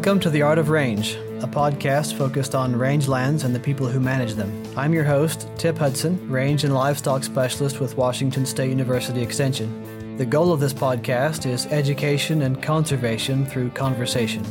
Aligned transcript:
Welcome 0.00 0.20
to 0.20 0.30
The 0.30 0.40
Art 0.40 0.56
of 0.56 0.70
Range, 0.70 1.12
a 1.42 1.46
podcast 1.46 2.16
focused 2.16 2.54
on 2.54 2.72
rangelands 2.74 3.44
and 3.44 3.54
the 3.54 3.60
people 3.60 3.86
who 3.86 4.00
manage 4.00 4.32
them. 4.32 4.50
I'm 4.74 4.94
your 4.94 5.04
host, 5.04 5.46
Tip 5.58 5.76
Hudson, 5.76 6.26
range 6.26 6.64
and 6.64 6.72
livestock 6.72 7.22
specialist 7.22 7.80
with 7.80 7.98
Washington 7.98 8.46
State 8.46 8.70
University 8.70 9.20
Extension. 9.20 10.16
The 10.16 10.24
goal 10.24 10.54
of 10.54 10.60
this 10.60 10.72
podcast 10.72 11.44
is 11.44 11.66
education 11.66 12.40
and 12.40 12.62
conservation 12.62 13.44
through 13.44 13.72
conversation. 13.72 14.42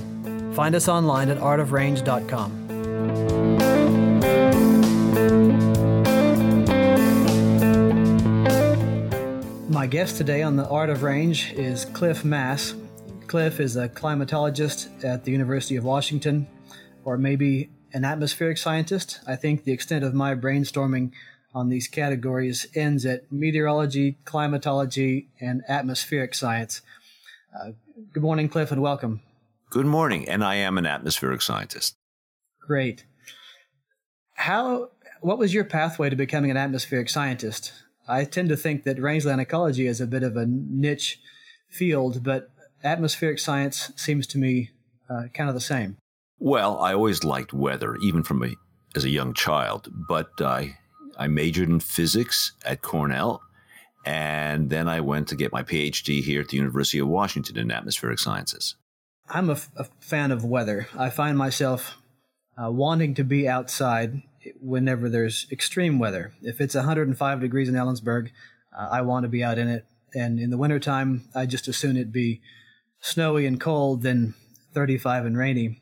Find 0.53 0.75
us 0.75 0.87
online 0.87 1.29
at 1.29 1.39
artofrange.com. 1.39 2.67
My 9.67 9.87
guest 9.87 10.15
today 10.15 10.43
on 10.43 10.57
the 10.57 10.69
Art 10.69 10.91
of 10.91 11.01
Range 11.01 11.53
is 11.53 11.85
Cliff 11.85 12.23
Mass. 12.23 12.75
Cliff 13.29 13.59
is 13.59 13.75
a 13.75 13.87
climatologist 13.87 15.03
at 15.03 15.23
the 15.23 15.31
University 15.31 15.75
of 15.75 15.83
Washington, 15.83 16.47
or 17.05 17.15
maybe 17.15 17.69
an 17.93 18.03
atmospheric 18.03 18.57
scientist. 18.57 19.19
I 19.27 19.35
think 19.35 19.65
the 19.65 19.71
extent 19.71 20.03
of 20.03 20.15
my 20.15 20.33
brainstorming 20.33 21.11
on 21.53 21.69
these 21.69 21.87
categories 21.87 22.65
ends 22.73 23.05
at 23.05 23.31
meteorology, 23.31 24.17
climatology, 24.25 25.29
and 25.39 25.61
atmospheric 25.67 26.33
science. 26.33 26.81
Uh, 27.55 27.73
good 28.11 28.23
morning, 28.23 28.49
Cliff, 28.49 28.71
and 28.71 28.81
welcome. 28.81 29.21
Good 29.69 29.85
morning, 29.85 30.27
and 30.27 30.43
I 30.43 30.55
am 30.55 30.79
an 30.79 30.87
atmospheric 30.87 31.43
scientist. 31.43 31.95
Great. 32.59 33.05
How? 34.37 34.89
What 35.21 35.37
was 35.37 35.53
your 35.53 35.65
pathway 35.65 36.09
to 36.09 36.15
becoming 36.15 36.49
an 36.49 36.57
atmospheric 36.57 37.09
scientist? 37.09 37.73
I 38.07 38.23
tend 38.23 38.49
to 38.49 38.57
think 38.57 38.85
that 38.85 38.99
rangeland 38.99 39.39
ecology 39.39 39.85
is 39.85 40.01
a 40.01 40.07
bit 40.07 40.23
of 40.23 40.35
a 40.35 40.47
niche 40.47 41.19
field, 41.69 42.23
but 42.23 42.49
atmospheric 42.83 43.39
science 43.39 43.91
seems 43.95 44.27
to 44.27 44.37
me 44.37 44.71
uh, 45.09 45.23
kind 45.33 45.49
of 45.49 45.55
the 45.55 45.61
same. 45.61 45.97
Well, 46.39 46.79
I 46.79 46.93
always 46.93 47.23
liked 47.23 47.53
weather, 47.53 47.95
even 47.97 48.23
from 48.23 48.43
a, 48.43 48.55
as 48.95 49.03
a 49.03 49.09
young 49.09 49.33
child, 49.33 49.89
but 50.07 50.29
I, 50.39 50.77
I 51.17 51.27
majored 51.27 51.69
in 51.69 51.79
physics 51.79 52.53
at 52.63 52.81
Cornell, 52.81 53.41
and 54.05 54.69
then 54.69 54.87
I 54.87 55.01
went 55.01 55.27
to 55.29 55.35
get 55.35 55.51
my 55.51 55.63
PhD 55.63 56.23
here 56.23 56.41
at 56.41 56.49
the 56.49 56.57
University 56.57 56.99
of 56.99 57.07
Washington 57.07 57.57
in 57.57 57.71
atmospheric 57.71 58.19
sciences. 58.19 58.75
I'm 59.29 59.49
a, 59.49 59.53
f- 59.53 59.69
a 59.75 59.85
fan 59.99 60.31
of 60.31 60.45
weather. 60.45 60.87
I 60.97 61.09
find 61.09 61.37
myself 61.37 61.97
uh, 62.57 62.71
wanting 62.71 63.13
to 63.15 63.23
be 63.23 63.47
outside 63.47 64.21
whenever 64.61 65.09
there's 65.09 65.45
extreme 65.51 65.99
weather. 65.99 66.33
If 66.41 66.61
it's 66.61 66.75
105 66.75 67.41
degrees 67.41 67.69
in 67.69 67.75
Ellensburg, 67.75 68.29
uh, 68.77 68.87
I 68.89 69.01
want 69.01 69.23
to 69.23 69.29
be 69.29 69.43
out 69.43 69.57
in 69.57 69.67
it. 69.67 69.85
And 70.15 70.39
in 70.39 70.49
the 70.49 70.57
wintertime, 70.57 71.29
I 71.35 71.45
just 71.45 71.67
as 71.67 71.77
soon 71.77 71.97
it 71.97 72.11
be 72.11 72.41
snowy 72.99 73.45
and 73.45 73.59
cold 73.59 74.01
than 74.01 74.33
35 74.73 75.25
and 75.25 75.37
rainy. 75.37 75.81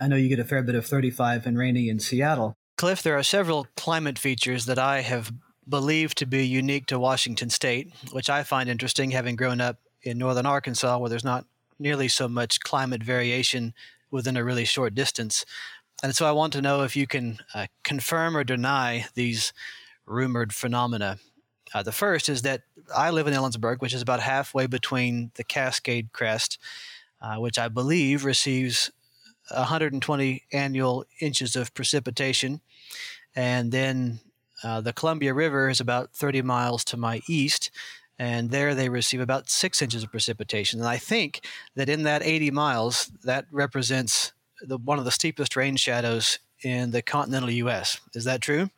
I 0.00 0.08
know 0.08 0.16
you 0.16 0.28
get 0.28 0.38
a 0.38 0.44
fair 0.44 0.62
bit 0.62 0.74
of 0.74 0.86
35 0.86 1.46
and 1.46 1.58
rainy 1.58 1.88
in 1.88 2.00
Seattle. 2.00 2.54
Cliff, 2.76 3.02
there 3.02 3.16
are 3.16 3.22
several 3.22 3.66
climate 3.76 4.18
features 4.18 4.66
that 4.66 4.78
I 4.78 5.02
have 5.02 5.32
believed 5.68 6.18
to 6.18 6.26
be 6.26 6.46
unique 6.46 6.86
to 6.86 6.98
Washington 6.98 7.50
state, 7.50 7.92
which 8.10 8.28
I 8.28 8.42
find 8.42 8.68
interesting 8.68 9.12
having 9.12 9.36
grown 9.36 9.60
up 9.60 9.78
in 10.02 10.18
northern 10.18 10.46
Arkansas 10.46 10.98
where 10.98 11.08
there's 11.08 11.24
not 11.24 11.46
nearly 11.78 12.08
so 12.08 12.28
much 12.28 12.60
climate 12.60 13.02
variation 13.02 13.74
within 14.10 14.36
a 14.36 14.44
really 14.44 14.64
short 14.64 14.94
distance. 14.94 15.44
And 16.02 16.14
so 16.16 16.26
I 16.26 16.32
want 16.32 16.52
to 16.54 16.62
know 16.62 16.82
if 16.82 16.96
you 16.96 17.06
can 17.06 17.38
uh, 17.54 17.66
confirm 17.84 18.36
or 18.36 18.44
deny 18.44 19.06
these 19.14 19.52
rumored 20.04 20.52
phenomena. 20.52 21.18
Uh, 21.74 21.82
the 21.82 21.92
first 21.92 22.28
is 22.28 22.42
that 22.42 22.62
I 22.94 23.10
live 23.10 23.26
in 23.26 23.34
Ellensburg, 23.34 23.80
which 23.80 23.94
is 23.94 24.02
about 24.02 24.20
halfway 24.20 24.66
between 24.66 25.30
the 25.34 25.44
Cascade 25.44 26.12
Crest, 26.12 26.58
uh, 27.20 27.36
which 27.36 27.58
I 27.58 27.68
believe 27.68 28.24
receives 28.24 28.90
120 29.50 30.42
annual 30.52 31.04
inches 31.20 31.56
of 31.56 31.74
precipitation. 31.74 32.60
And 33.34 33.72
then 33.72 34.20
uh, 34.62 34.80
the 34.80 34.92
Columbia 34.92 35.34
River 35.34 35.68
is 35.68 35.80
about 35.80 36.12
30 36.14 36.42
miles 36.42 36.84
to 36.84 36.96
my 36.96 37.20
east, 37.28 37.70
and 38.18 38.50
there 38.50 38.74
they 38.74 38.88
receive 38.88 39.20
about 39.20 39.50
six 39.50 39.82
inches 39.82 40.02
of 40.02 40.10
precipitation. 40.10 40.78
And 40.78 40.88
I 40.88 40.98
think 40.98 41.44
that 41.74 41.88
in 41.88 42.04
that 42.04 42.22
80 42.22 42.50
miles, 42.50 43.10
that 43.24 43.46
represents 43.50 44.32
the, 44.60 44.78
one 44.78 44.98
of 44.98 45.04
the 45.04 45.10
steepest 45.10 45.56
rain 45.56 45.76
shadows 45.76 46.38
in 46.62 46.92
the 46.92 47.02
continental 47.02 47.50
U.S. 47.50 48.00
Is 48.14 48.24
that 48.24 48.40
true? 48.40 48.70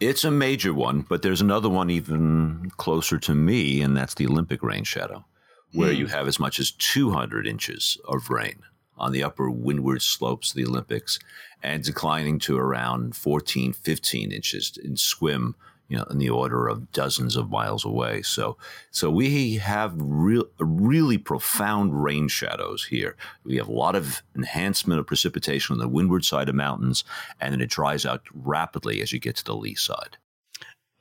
It's 0.00 0.24
a 0.24 0.30
major 0.30 0.72
one, 0.72 1.02
but 1.02 1.22
there's 1.22 1.40
another 1.40 1.68
one 1.68 1.90
even 1.90 2.70
closer 2.76 3.18
to 3.18 3.34
me, 3.34 3.80
and 3.80 3.96
that's 3.96 4.14
the 4.14 4.26
Olympic 4.26 4.62
rain 4.62 4.84
shadow, 4.84 5.24
where 5.72 5.92
mm. 5.92 5.96
you 5.96 6.06
have 6.06 6.28
as 6.28 6.38
much 6.38 6.60
as 6.60 6.70
200 6.70 7.46
inches 7.46 7.98
of 8.06 8.30
rain 8.30 8.62
on 8.96 9.12
the 9.12 9.22
upper 9.24 9.50
windward 9.50 10.02
slopes 10.02 10.50
of 10.50 10.56
the 10.56 10.64
Olympics 10.64 11.18
and 11.62 11.82
declining 11.82 12.38
to 12.40 12.56
around 12.56 13.16
14, 13.16 13.72
15 13.72 14.32
inches 14.32 14.78
in 14.82 14.94
Sequim 14.94 15.54
you 15.88 15.96
know, 15.96 16.04
in 16.10 16.18
the 16.18 16.28
order 16.28 16.68
of 16.68 16.92
dozens 16.92 17.34
of 17.34 17.50
miles 17.50 17.84
away. 17.84 18.20
So, 18.22 18.58
so 18.90 19.10
we 19.10 19.56
have 19.56 19.94
real, 19.96 20.44
really 20.58 21.16
profound 21.16 22.02
rain 22.02 22.28
shadows 22.28 22.84
here. 22.84 23.16
We 23.44 23.56
have 23.56 23.68
a 23.68 23.72
lot 23.72 23.96
of 23.96 24.22
enhancement 24.36 25.00
of 25.00 25.06
precipitation 25.06 25.72
on 25.72 25.78
the 25.78 25.88
windward 25.88 26.24
side 26.24 26.48
of 26.48 26.54
mountains, 26.54 27.04
and 27.40 27.52
then 27.52 27.60
it 27.62 27.70
dries 27.70 28.04
out 28.04 28.22
rapidly 28.34 29.00
as 29.00 29.12
you 29.12 29.18
get 29.18 29.36
to 29.36 29.44
the 29.44 29.56
lee 29.56 29.74
side. 29.74 30.18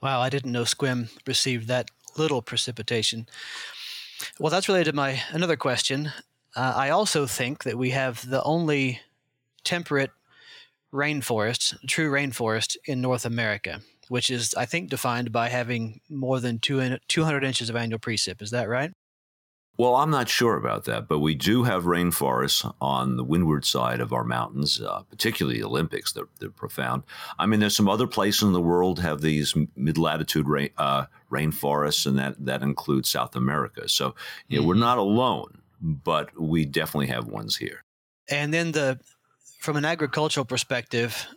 Wow, 0.01 0.21
I 0.21 0.29
didn't 0.29 0.53
know 0.53 0.63
Sequim 0.63 1.09
received 1.27 1.67
that 1.67 1.91
little 2.17 2.41
precipitation. 2.41 3.27
Well, 4.39 4.51
that's 4.51 4.69
related 4.69 4.91
to 4.91 4.95
my 4.95 5.21
another 5.31 5.57
question. 5.57 6.11
Uh, 6.55 6.73
I 6.75 6.89
also 6.89 7.25
think 7.25 7.63
that 7.63 7.77
we 7.77 7.89
have 7.89 8.27
the 8.27 8.41
only 8.43 9.01
temperate 9.63 10.11
rainforest, 10.93 11.75
true 11.87 12.09
rainforest 12.09 12.77
in 12.85 13.01
North 13.01 13.25
America 13.25 13.81
which 14.09 14.29
is, 14.29 14.53
I 14.55 14.65
think, 14.65 14.89
defined 14.89 15.31
by 15.31 15.49
having 15.49 16.01
more 16.09 16.39
than 16.39 16.59
200 16.59 17.43
inches 17.43 17.69
of 17.69 17.75
annual 17.75 17.99
precip. 17.99 18.41
Is 18.41 18.51
that 18.51 18.69
right? 18.69 18.91
Well, 19.77 19.95
I'm 19.95 20.09
not 20.09 20.27
sure 20.27 20.57
about 20.57 20.85
that, 20.85 21.07
but 21.07 21.19
we 21.19 21.35
do 21.35 21.63
have 21.63 21.83
rainforests 21.83 22.73
on 22.81 23.15
the 23.15 23.23
windward 23.23 23.63
side 23.63 24.01
of 24.01 24.11
our 24.11 24.23
mountains, 24.23 24.81
uh, 24.81 25.03
particularly 25.07 25.59
the 25.59 25.67
Olympics. 25.67 26.13
They're, 26.13 26.27
they're, 26.39 26.49
profound. 26.49 27.03
I 27.37 27.45
mean, 27.45 27.59
there's 27.59 27.75
some 27.75 27.87
other 27.87 28.07
places 28.07 28.41
in 28.41 28.53
the 28.53 28.61
world 28.61 28.99
have 28.99 29.21
these 29.21 29.53
mid 29.75 29.99
latitude 29.99 30.47
rain, 30.47 30.71
uh, 30.79 31.05
rainforests, 31.31 32.07
and 32.07 32.17
that, 32.17 32.43
that 32.43 32.63
includes 32.63 33.09
South 33.09 33.35
America. 33.35 33.87
So, 33.87 34.15
you 34.47 34.57
know, 34.57 34.61
mm-hmm. 34.61 34.69
we're 34.69 34.75
not 34.75 34.97
alone, 34.97 35.59
but 35.79 36.39
we 36.41 36.65
definitely 36.65 37.07
have 37.07 37.27
ones 37.27 37.57
here. 37.57 37.83
And 38.27 38.51
then 38.51 38.71
the 38.71 38.99
from 39.59 39.77
an 39.77 39.85
agricultural 39.85 40.45
perspective, 40.45 41.27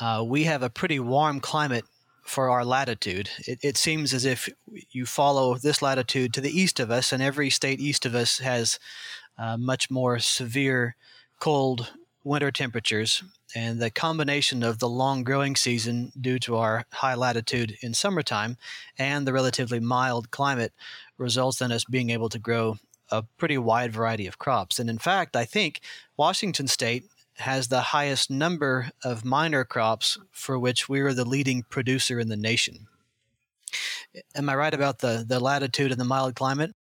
uh, 0.00 0.24
we 0.26 0.44
have 0.44 0.62
a 0.62 0.70
pretty 0.70 0.98
warm 0.98 1.40
climate 1.40 1.84
for 2.22 2.50
our 2.50 2.64
latitude. 2.64 3.30
It, 3.46 3.58
it, 3.62 3.76
seems 3.76 4.12
as 4.12 4.24
if 4.24 4.48
you 4.90 5.06
follow 5.06 5.56
this 5.56 5.80
latitude 5.80 6.34
to 6.34 6.40
the 6.40 6.50
east 6.50 6.80
of 6.80 6.90
us, 6.90 7.12
and 7.12 7.22
every 7.22 7.50
state 7.50 7.80
east 7.80 8.04
of 8.04 8.14
us 8.14 8.38
has 8.38 8.78
uh, 9.38 9.56
much 9.56 9.90
more 9.90 10.18
severe 10.18 10.96
cold 11.38 11.92
winter 12.24 12.50
temperatures. 12.50 13.22
And 13.54 13.80
the 13.80 13.90
combination 13.90 14.62
of 14.62 14.80
the 14.80 14.88
long 14.88 15.22
growing 15.22 15.54
season 15.54 16.12
due 16.20 16.38
to 16.40 16.56
our 16.56 16.84
high 16.92 17.14
latitude 17.14 17.76
in 17.80 17.94
summertime 17.94 18.58
and 18.98 19.26
the 19.26 19.32
relatively 19.32 19.78
mild 19.78 20.30
climate 20.30 20.72
results 21.16 21.60
in 21.60 21.70
us 21.70 21.84
being 21.84 22.10
able 22.10 22.28
to 22.30 22.38
grow 22.38 22.76
a 23.10 23.22
pretty 23.38 23.56
wide 23.56 23.92
variety 23.92 24.26
of 24.26 24.38
crops. 24.38 24.80
And 24.80 24.90
in 24.90 24.98
fact, 24.98 25.36
I 25.36 25.44
think 25.44 25.80
Washington 26.16 26.66
state 26.66 27.04
has 27.38 27.68
the 27.68 27.80
highest 27.80 28.30
number 28.30 28.90
of 29.04 29.24
minor 29.24 29.64
crops 29.64 30.18
for 30.30 30.58
which 30.58 30.88
we 30.88 31.00
are 31.00 31.12
the 31.12 31.24
leading 31.24 31.62
producer 31.62 32.18
in 32.18 32.28
the 32.28 32.36
nation. 32.36 32.86
Am 34.34 34.48
I 34.48 34.54
right 34.54 34.72
about 34.72 35.00
the, 35.00 35.24
the 35.26 35.40
latitude 35.40 35.90
and 35.90 36.00
the 36.00 36.04
mild 36.04 36.34
climate? 36.34 36.74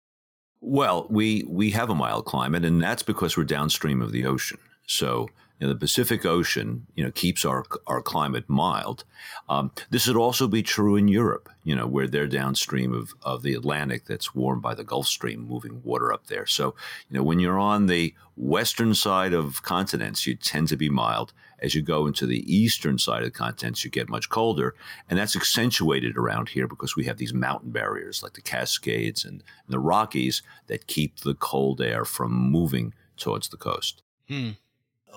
Well, 0.61 1.07
we, 1.09 1.43
we 1.47 1.71
have 1.71 1.89
a 1.89 1.95
mild 1.95 2.25
climate, 2.25 2.63
and 2.65 2.81
that's 2.81 3.03
because 3.03 3.35
we're 3.35 3.43
downstream 3.43 4.01
of 4.01 4.11
the 4.11 4.25
ocean. 4.25 4.57
So 4.87 5.29
you 5.59 5.67
know, 5.67 5.73
the 5.73 5.79
Pacific 5.79 6.25
Ocean, 6.25 6.85
you 6.95 7.03
know, 7.03 7.11
keeps 7.11 7.45
our 7.45 7.63
our 7.87 8.01
climate 8.01 8.45
mild. 8.47 9.05
Um, 9.47 9.71
this 9.89 10.07
would 10.07 10.17
also 10.17 10.47
be 10.47 10.61
true 10.61 10.95
in 10.95 11.07
Europe, 11.07 11.49
you 11.63 11.75
know, 11.75 11.87
where 11.87 12.07
they're 12.07 12.27
downstream 12.27 12.93
of, 12.93 13.13
of 13.21 13.41
the 13.41 13.53
Atlantic 13.53 14.05
that's 14.05 14.35
warmed 14.35 14.61
by 14.61 14.75
the 14.75 14.83
Gulf 14.83 15.07
Stream 15.07 15.47
moving 15.47 15.81
water 15.83 16.11
up 16.11 16.27
there. 16.27 16.45
So, 16.45 16.75
you 17.09 17.17
know, 17.17 17.23
when 17.23 17.39
you're 17.39 17.59
on 17.59 17.85
the 17.85 18.13
western 18.35 18.93
side 18.93 19.33
of 19.33 19.63
continents, 19.63 20.27
you 20.27 20.35
tend 20.35 20.67
to 20.69 20.77
be 20.77 20.89
mild. 20.89 21.31
As 21.59 21.73
you 21.73 21.81
go 21.81 22.05
into 22.05 22.25
the 22.25 22.43
eastern 22.53 22.99
side 22.99 23.23
of 23.23 23.31
the 23.31 23.31
continents, 23.31 23.85
you 23.85 23.89
get 23.89 24.09
much 24.09 24.27
colder, 24.27 24.75
and 25.09 25.17
that's 25.17 25.37
accentuated 25.37 26.17
around 26.17 26.49
here 26.49 26.67
because 26.67 26.97
we 26.97 27.05
have 27.05 27.17
these 27.17 27.33
mountain 27.33 27.71
barriers 27.71 28.21
like 28.21 28.33
the 28.33 28.41
Cascades 28.41 29.23
and, 29.23 29.35
and 29.35 29.69
the 29.69 29.79
Rockies 29.79 30.41
that 30.67 30.87
keep 30.87 31.21
the 31.21 31.33
cold 31.33 31.79
air 31.79 32.03
from 32.03 32.33
moving 32.33 32.93
towards 33.15 33.47
the 33.47 33.57
coast. 33.57 34.03
Hmm. 34.27 34.51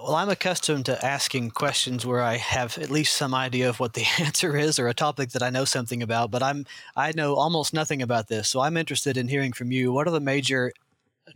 Well, 0.00 0.14
I'm 0.14 0.28
accustomed 0.28 0.86
to 0.86 1.04
asking 1.04 1.50
questions 1.50 2.06
where 2.06 2.22
I 2.22 2.36
have 2.36 2.78
at 2.78 2.88
least 2.88 3.16
some 3.16 3.34
idea 3.34 3.68
of 3.68 3.80
what 3.80 3.94
the 3.94 4.04
answer 4.20 4.56
is 4.56 4.78
or 4.78 4.86
a 4.86 4.94
topic 4.94 5.30
that 5.30 5.42
I 5.42 5.50
know 5.50 5.64
something 5.64 6.02
about, 6.02 6.30
but 6.30 6.42
I'm 6.42 6.66
I 6.94 7.12
know 7.12 7.34
almost 7.34 7.74
nothing 7.74 8.00
about 8.00 8.28
this. 8.28 8.48
So 8.48 8.60
I'm 8.60 8.76
interested 8.76 9.16
in 9.16 9.28
hearing 9.28 9.52
from 9.52 9.72
you. 9.72 9.92
What 9.92 10.06
are 10.06 10.12
the 10.12 10.20
major 10.20 10.72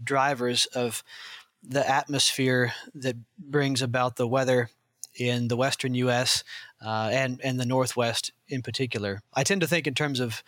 drivers 0.02 0.66
of 0.66 1.02
the 1.62 1.88
atmosphere 1.88 2.72
that 2.94 3.16
brings 3.38 3.82
about 3.82 4.16
the 4.16 4.28
weather 4.28 4.70
in 5.16 5.48
the 5.48 5.56
western 5.56 5.94
U.S. 5.94 6.44
Uh, 6.84 7.10
and 7.12 7.40
and 7.42 7.60
the 7.60 7.66
Northwest 7.66 8.32
in 8.48 8.62
particular. 8.62 9.22
I 9.34 9.42
tend 9.42 9.60
to 9.60 9.66
think 9.66 9.86
in 9.86 9.94
terms 9.94 10.20
of 10.20 10.42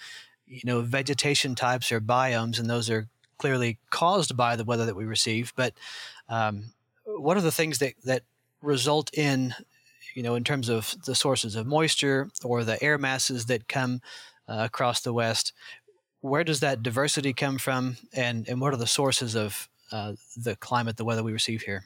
you 0.46 0.62
know 0.64 0.80
vegetation 0.80 1.54
types 1.54 1.92
or 1.92 2.00
biomes, 2.00 2.58
and 2.58 2.68
those 2.68 2.90
are 2.90 3.08
clearly 3.38 3.78
caused 3.90 4.36
by 4.36 4.56
the 4.56 4.64
weather 4.64 4.86
that 4.86 4.96
we 4.96 5.04
receive. 5.04 5.52
But 5.56 5.74
um, 6.28 6.72
what 7.06 7.36
are 7.36 7.42
the 7.42 7.52
things 7.52 7.78
that 7.78 7.94
that 8.04 8.22
result 8.62 9.12
in 9.14 9.54
you 10.14 10.22
know 10.22 10.34
in 10.34 10.44
terms 10.44 10.68
of 10.68 10.94
the 11.04 11.14
sources 11.14 11.56
of 11.56 11.66
moisture 11.66 12.30
or 12.44 12.64
the 12.64 12.82
air 12.82 12.98
masses 12.98 13.46
that 13.46 13.68
come 13.68 14.00
uh, 14.48 14.62
across 14.64 15.00
the 15.00 15.12
West? 15.12 15.52
Where 16.20 16.44
does 16.44 16.60
that 16.60 16.82
diversity 16.82 17.32
come 17.32 17.58
from, 17.58 17.96
and 18.12 18.48
and 18.48 18.60
what 18.60 18.72
are 18.72 18.78
the 18.78 18.86
sources 18.86 19.34
of 19.34 19.68
uh, 19.92 20.14
the 20.36 20.56
climate, 20.56 20.96
the 20.96 21.04
weather 21.04 21.22
we 21.22 21.32
receive 21.32 21.62
here? 21.62 21.84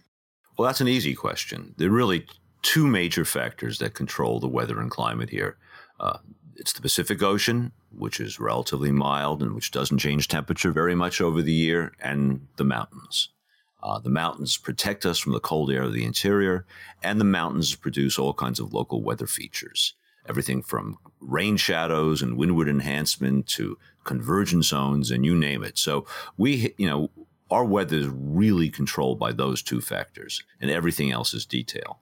Well, 0.56 0.66
that's 0.66 0.80
an 0.80 0.88
easy 0.88 1.14
question. 1.14 1.74
There 1.76 1.88
are 1.88 1.92
really 1.92 2.26
two 2.62 2.86
major 2.86 3.24
factors 3.24 3.78
that 3.78 3.94
control 3.94 4.40
the 4.40 4.48
weather 4.48 4.80
and 4.80 4.90
climate 4.90 5.30
here. 5.30 5.56
Uh, 6.00 6.18
it's 6.56 6.72
the 6.72 6.82
Pacific 6.82 7.22
Ocean, 7.22 7.72
which 7.96 8.18
is 8.18 8.40
relatively 8.40 8.90
mild 8.90 9.42
and 9.42 9.54
which 9.54 9.70
doesn't 9.70 9.98
change 9.98 10.26
temperature 10.26 10.72
very 10.72 10.96
much 10.96 11.20
over 11.20 11.40
the 11.42 11.52
year, 11.52 11.92
and 12.00 12.46
the 12.56 12.64
mountains. 12.64 13.28
Uh, 13.80 13.98
the 13.98 14.10
mountains 14.10 14.56
protect 14.56 15.06
us 15.06 15.18
from 15.18 15.32
the 15.32 15.40
cold 15.40 15.70
air 15.70 15.82
of 15.82 15.92
the 15.92 16.04
interior, 16.04 16.66
and 17.02 17.20
the 17.20 17.24
mountains 17.24 17.74
produce 17.74 18.18
all 18.18 18.34
kinds 18.34 18.58
of 18.58 18.74
local 18.74 19.02
weather 19.02 19.26
features. 19.26 19.94
Everything 20.28 20.62
from 20.62 20.98
rain 21.20 21.56
shadows 21.56 22.20
and 22.20 22.36
windward 22.36 22.68
enhancement 22.68 23.46
to 23.46 23.78
convergence 24.04 24.68
zones, 24.68 25.10
and 25.10 25.24
you 25.24 25.36
name 25.36 25.62
it. 25.62 25.78
So 25.78 26.06
we, 26.36 26.74
you 26.76 26.88
know, 26.88 27.10
our 27.50 27.64
weather 27.64 27.96
is 27.96 28.08
really 28.08 28.68
controlled 28.68 29.18
by 29.18 29.32
those 29.32 29.62
two 29.62 29.80
factors, 29.80 30.42
and 30.60 30.70
everything 30.70 31.10
else 31.10 31.32
is 31.32 31.46
detail. 31.46 32.00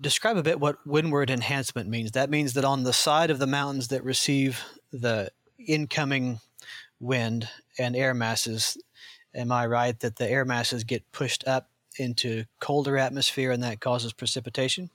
Describe 0.00 0.36
a 0.36 0.42
bit 0.42 0.58
what 0.58 0.84
windward 0.86 1.30
enhancement 1.30 1.88
means. 1.88 2.12
That 2.12 2.30
means 2.30 2.54
that 2.54 2.64
on 2.64 2.82
the 2.82 2.92
side 2.92 3.30
of 3.30 3.38
the 3.38 3.46
mountains 3.46 3.88
that 3.88 4.02
receive 4.02 4.64
the 4.90 5.30
incoming 5.58 6.40
wind 6.98 7.48
and 7.78 7.94
air 7.94 8.14
masses, 8.14 8.76
am 9.34 9.52
I 9.52 9.66
right 9.66 9.98
that 10.00 10.16
the 10.16 10.28
air 10.28 10.44
masses 10.44 10.84
get 10.84 11.10
pushed 11.12 11.46
up 11.46 11.70
into 11.98 12.44
colder 12.60 12.96
atmosphere 12.96 13.50
and 13.50 13.62
that 13.62 13.80
causes 13.80 14.12
precipitation? 14.12 14.90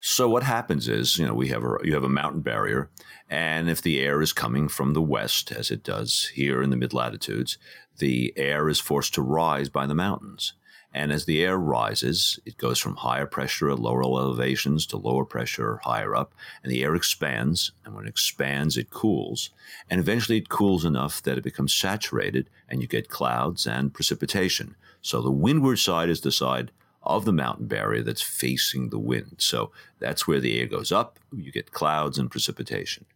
So 0.00 0.28
what 0.28 0.44
happens 0.44 0.86
is, 0.86 1.18
you 1.18 1.26
know, 1.26 1.34
we 1.34 1.48
have 1.48 1.64
a 1.64 1.76
you 1.82 1.94
have 1.94 2.04
a 2.04 2.08
mountain 2.08 2.40
barrier, 2.40 2.88
and 3.28 3.68
if 3.68 3.82
the 3.82 3.98
air 4.00 4.22
is 4.22 4.32
coming 4.32 4.68
from 4.68 4.94
the 4.94 5.02
west, 5.02 5.50
as 5.50 5.72
it 5.72 5.82
does 5.82 6.30
here 6.34 6.62
in 6.62 6.70
the 6.70 6.76
mid 6.76 6.94
latitudes, 6.94 7.58
the 7.98 8.32
air 8.36 8.68
is 8.68 8.78
forced 8.78 9.14
to 9.14 9.22
rise 9.22 9.68
by 9.68 9.86
the 9.86 9.96
mountains. 9.96 10.52
And 10.94 11.12
as 11.12 11.26
the 11.26 11.44
air 11.44 11.58
rises, 11.58 12.40
it 12.46 12.56
goes 12.56 12.78
from 12.78 12.96
higher 12.96 13.26
pressure 13.26 13.70
at 13.70 13.78
lower 13.78 14.02
elevations 14.02 14.86
to 14.86 14.96
lower 14.96 15.24
pressure 15.24 15.80
higher 15.84 16.16
up, 16.16 16.34
and 16.62 16.72
the 16.72 16.82
air 16.82 16.94
expands. 16.94 17.72
And 17.84 17.94
when 17.94 18.06
it 18.06 18.10
expands, 18.10 18.76
it 18.76 18.90
cools. 18.90 19.50
And 19.90 20.00
eventually 20.00 20.38
it 20.38 20.48
cools 20.48 20.84
enough 20.84 21.22
that 21.22 21.36
it 21.36 21.44
becomes 21.44 21.74
saturated, 21.74 22.48
and 22.68 22.80
you 22.80 22.88
get 22.88 23.08
clouds 23.08 23.66
and 23.66 23.92
precipitation. 23.92 24.76
So 25.02 25.20
the 25.20 25.30
windward 25.30 25.78
side 25.78 26.08
is 26.08 26.22
the 26.22 26.32
side 26.32 26.70
of 27.02 27.24
the 27.24 27.32
mountain 27.32 27.66
barrier 27.66 28.02
that's 28.02 28.22
facing 28.22 28.90
the 28.90 28.98
wind. 28.98 29.36
So 29.38 29.70
that's 29.98 30.26
where 30.26 30.40
the 30.40 30.58
air 30.58 30.66
goes 30.66 30.90
up, 30.90 31.18
you 31.32 31.52
get 31.52 31.72
clouds 31.72 32.18
and 32.18 32.30
precipitation. 32.30 33.06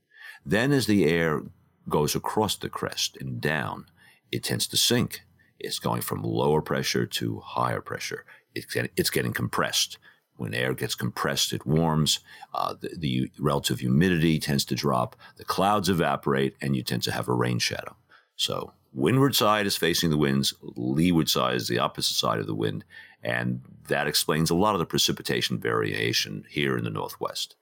Then 0.45 0.73
as 0.73 0.87
the 0.87 1.05
air 1.05 1.43
goes 1.89 2.15
across 2.15 2.57
the 2.57 2.69
crest 2.69 3.17
and 3.21 3.41
down, 3.41 3.87
it 4.31 4.45
tends 4.45 4.67
to 4.69 4.77
sink. 4.77 5.23
It's 5.63 5.79
going 5.79 6.03
from 6.03 6.23
lower 6.23 6.61
pressure 6.61 7.07
to 7.07 7.41
higher 7.41 7.81
pressure. 7.81 8.25
It's 8.55 8.73
getting, 8.73 8.91
it's 8.97 9.11
getting 9.11 9.33
compressed. 9.33 9.99
When 10.37 10.55
air 10.55 10.75
gets 10.75 10.95
compressed, 10.95 11.53
it 11.53 11.67
warms. 11.67 12.21
Uh, 12.53 12.75
the, 12.81 12.91
the 12.97 13.31
relative 13.39 13.81
humidity 13.81 14.39
tends 14.39 14.65
to 14.67 14.75
drop. 14.75 15.15
The 15.37 15.45
clouds 15.45 15.89
evaporate, 15.89 16.57
and 16.61 16.75
you 16.75 16.83
tend 16.83 17.03
to 17.05 17.13
have 17.13 17.29
a 17.29 17.35
rain 17.35 17.59
shadow. 17.59 17.97
So 18.37 18.73
windward 18.93 19.35
side 19.35 19.67
is 19.67 19.77
facing 19.77 20.11
the 20.11 20.17
winds, 20.17 20.55
leeward 20.63 21.29
side 21.29 21.55
is 21.55 21.69
the 21.69 21.79
opposite 21.79 22.15
side 22.15 22.39
of 22.39 22.47
the 22.47 22.55
wind, 22.55 22.85
and 23.23 23.61
that 23.89 24.07
explains 24.07 24.51
a 24.51 24.55
lot 24.55 24.75
of 24.75 24.79
the 24.79 24.87
precipitation 24.87 25.59
variation 25.59 26.45
here 26.49 26.77
in 26.77 26.85
the 26.85 26.91
Northwest. 26.91 27.57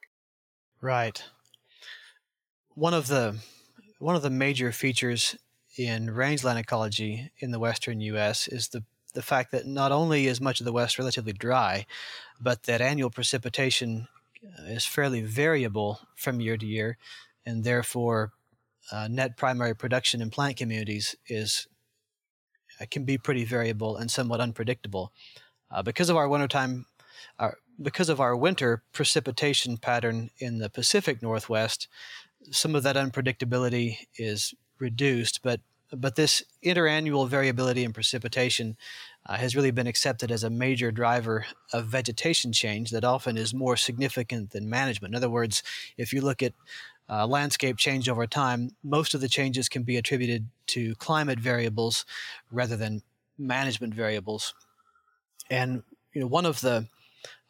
Right. 0.80 1.22
One 2.74 2.94
of 2.94 3.08
the 3.08 3.36
one 3.98 4.16
of 4.16 4.22
the 4.22 4.30
major 4.30 4.72
features 4.72 5.36
in 5.80 6.10
rangeland 6.10 6.58
ecology 6.58 7.32
in 7.38 7.52
the 7.52 7.58
western 7.58 8.02
U.S. 8.02 8.46
is 8.46 8.68
the 8.68 8.84
the 9.14 9.22
fact 9.22 9.50
that 9.50 9.66
not 9.66 9.90
only 9.90 10.26
is 10.26 10.40
much 10.40 10.60
of 10.60 10.64
the 10.64 10.72
West 10.72 10.96
relatively 10.98 11.32
dry, 11.32 11.84
but 12.40 12.64
that 12.64 12.80
annual 12.80 13.10
precipitation 13.10 14.06
uh, 14.46 14.64
is 14.64 14.84
fairly 14.84 15.20
variable 15.20 16.00
from 16.14 16.40
year 16.40 16.56
to 16.56 16.66
year, 16.66 16.96
and 17.44 17.64
therefore 17.64 18.32
uh, 18.92 19.08
net 19.08 19.36
primary 19.36 19.74
production 19.74 20.22
in 20.22 20.30
plant 20.30 20.56
communities 20.56 21.16
is 21.26 21.66
uh, 22.80 22.84
can 22.88 23.04
be 23.04 23.18
pretty 23.18 23.44
variable 23.44 23.96
and 23.96 24.10
somewhat 24.10 24.40
unpredictable. 24.40 25.12
Uh, 25.70 25.82
because 25.82 26.08
of 26.08 26.16
our 26.16 26.28
wintertime, 26.28 26.86
our, 27.38 27.56
because 27.82 28.08
of 28.08 28.20
our 28.20 28.36
winter 28.36 28.82
precipitation 28.92 29.76
pattern 29.76 30.30
in 30.38 30.58
the 30.58 30.70
Pacific 30.70 31.20
Northwest, 31.20 31.88
some 32.50 32.76
of 32.76 32.82
that 32.82 32.96
unpredictability 32.96 33.96
is 34.16 34.54
reduced, 34.78 35.42
but 35.42 35.60
but 35.92 36.16
this 36.16 36.42
interannual 36.64 37.28
variability 37.28 37.84
in 37.84 37.92
precipitation 37.92 38.76
uh, 39.26 39.36
has 39.36 39.56
really 39.56 39.70
been 39.70 39.86
accepted 39.86 40.30
as 40.30 40.44
a 40.44 40.50
major 40.50 40.90
driver 40.90 41.46
of 41.72 41.86
vegetation 41.86 42.52
change 42.52 42.90
that 42.90 43.04
often 43.04 43.36
is 43.36 43.52
more 43.52 43.76
significant 43.76 44.50
than 44.50 44.70
management. 44.70 45.12
In 45.12 45.16
other 45.16 45.30
words, 45.30 45.62
if 45.96 46.12
you 46.12 46.20
look 46.20 46.42
at 46.42 46.52
uh, 47.08 47.26
landscape 47.26 47.76
change 47.76 48.08
over 48.08 48.26
time, 48.26 48.70
most 48.84 49.14
of 49.14 49.20
the 49.20 49.28
changes 49.28 49.68
can 49.68 49.82
be 49.82 49.96
attributed 49.96 50.48
to 50.68 50.94
climate 50.96 51.40
variables 51.40 52.04
rather 52.50 52.76
than 52.76 53.02
management 53.36 53.92
variables. 53.94 54.54
And 55.50 55.82
you 56.12 56.20
know, 56.20 56.28
one 56.28 56.46
of 56.46 56.60
the 56.60 56.86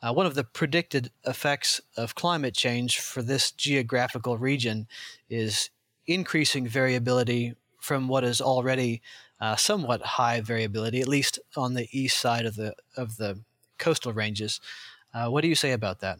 uh, 0.03 0.15
one 0.15 0.25
of 0.25 0.35
the 0.35 0.45
predicted 0.45 1.11
effects 1.27 1.81
of 1.95 2.15
climate 2.15 2.55
change 2.55 2.99
for 3.01 3.21
this 3.21 3.51
geographical 3.51 4.39
region 4.39 4.89
is 5.29 5.69
increasing 6.07 6.67
variability 6.67 7.55
from 7.81 8.09
what 8.09 8.25
is 8.25 8.41
already 8.41 9.03
uh, 9.41 9.57
somewhat 9.57 10.03
high 10.03 10.41
variability, 10.41 11.01
at 11.01 11.09
least 11.09 11.39
on 11.57 11.75
the 11.75 11.89
east 11.93 12.19
side 12.19 12.47
of 12.47 12.57
the 12.57 12.75
of 12.97 13.17
the 13.17 13.41
coastal 13.79 14.13
ranges. 14.13 14.61
Uh, 15.13 15.29
what 15.29 15.41
do 15.41 15.49
you 15.49 15.55
say 15.55 15.73
about 15.73 16.01
that? 16.01 16.19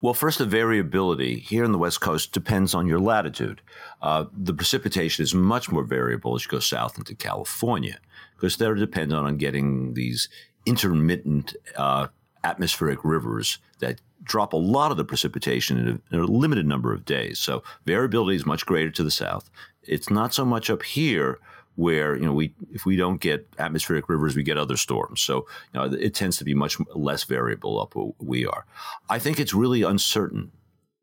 Well, 0.00 0.12
first, 0.12 0.36
the 0.36 0.44
variability 0.44 1.38
here 1.38 1.64
in 1.64 1.72
the 1.72 1.78
West 1.78 2.02
Coast 2.02 2.32
depends 2.32 2.74
on 2.74 2.86
your 2.86 3.00
latitude. 3.00 3.62
Uh, 4.02 4.26
the 4.36 4.52
precipitation 4.52 5.22
is 5.22 5.34
much 5.34 5.72
more 5.72 5.82
variable 5.82 6.34
as 6.34 6.44
you 6.44 6.50
go 6.50 6.58
south 6.58 6.98
into 6.98 7.14
California 7.14 7.98
because 8.36 8.58
they're 8.58 8.74
dependent 8.74 9.26
on 9.26 9.38
getting 9.38 9.94
these 9.94 10.28
intermittent 10.66 11.56
uh, 11.76 12.08
atmospheric 12.44 13.04
rivers 13.04 13.58
that 13.80 14.00
drop 14.22 14.52
a 14.52 14.56
lot 14.56 14.90
of 14.90 14.96
the 14.96 15.04
precipitation 15.04 15.78
in 15.78 15.88
a, 15.88 16.16
in 16.16 16.20
a, 16.22 16.26
limited 16.26 16.66
number 16.66 16.92
of 16.92 17.04
days. 17.04 17.38
So 17.38 17.62
variability 17.84 18.36
is 18.36 18.46
much 18.46 18.64
greater 18.64 18.90
to 18.90 19.02
the 19.02 19.10
south. 19.10 19.50
It's 19.82 20.10
not 20.10 20.32
so 20.32 20.44
much 20.44 20.70
up 20.70 20.82
here 20.82 21.38
where 21.76 22.14
you 22.14 22.24
know 22.24 22.32
we 22.32 22.54
if 22.72 22.86
we 22.86 22.96
don't 22.96 23.20
get 23.20 23.48
atmospheric 23.58 24.08
rivers, 24.08 24.36
we 24.36 24.42
get 24.42 24.56
other 24.56 24.76
storms. 24.76 25.20
So 25.20 25.46
you 25.72 25.80
know, 25.80 25.84
it 25.84 26.14
tends 26.14 26.36
to 26.38 26.44
be 26.44 26.54
much 26.54 26.78
less 26.94 27.24
variable 27.24 27.80
up 27.80 27.96
where 27.96 28.12
we 28.18 28.46
are. 28.46 28.64
I 29.10 29.18
think 29.18 29.40
it's 29.40 29.54
really 29.54 29.82
uncertain 29.82 30.52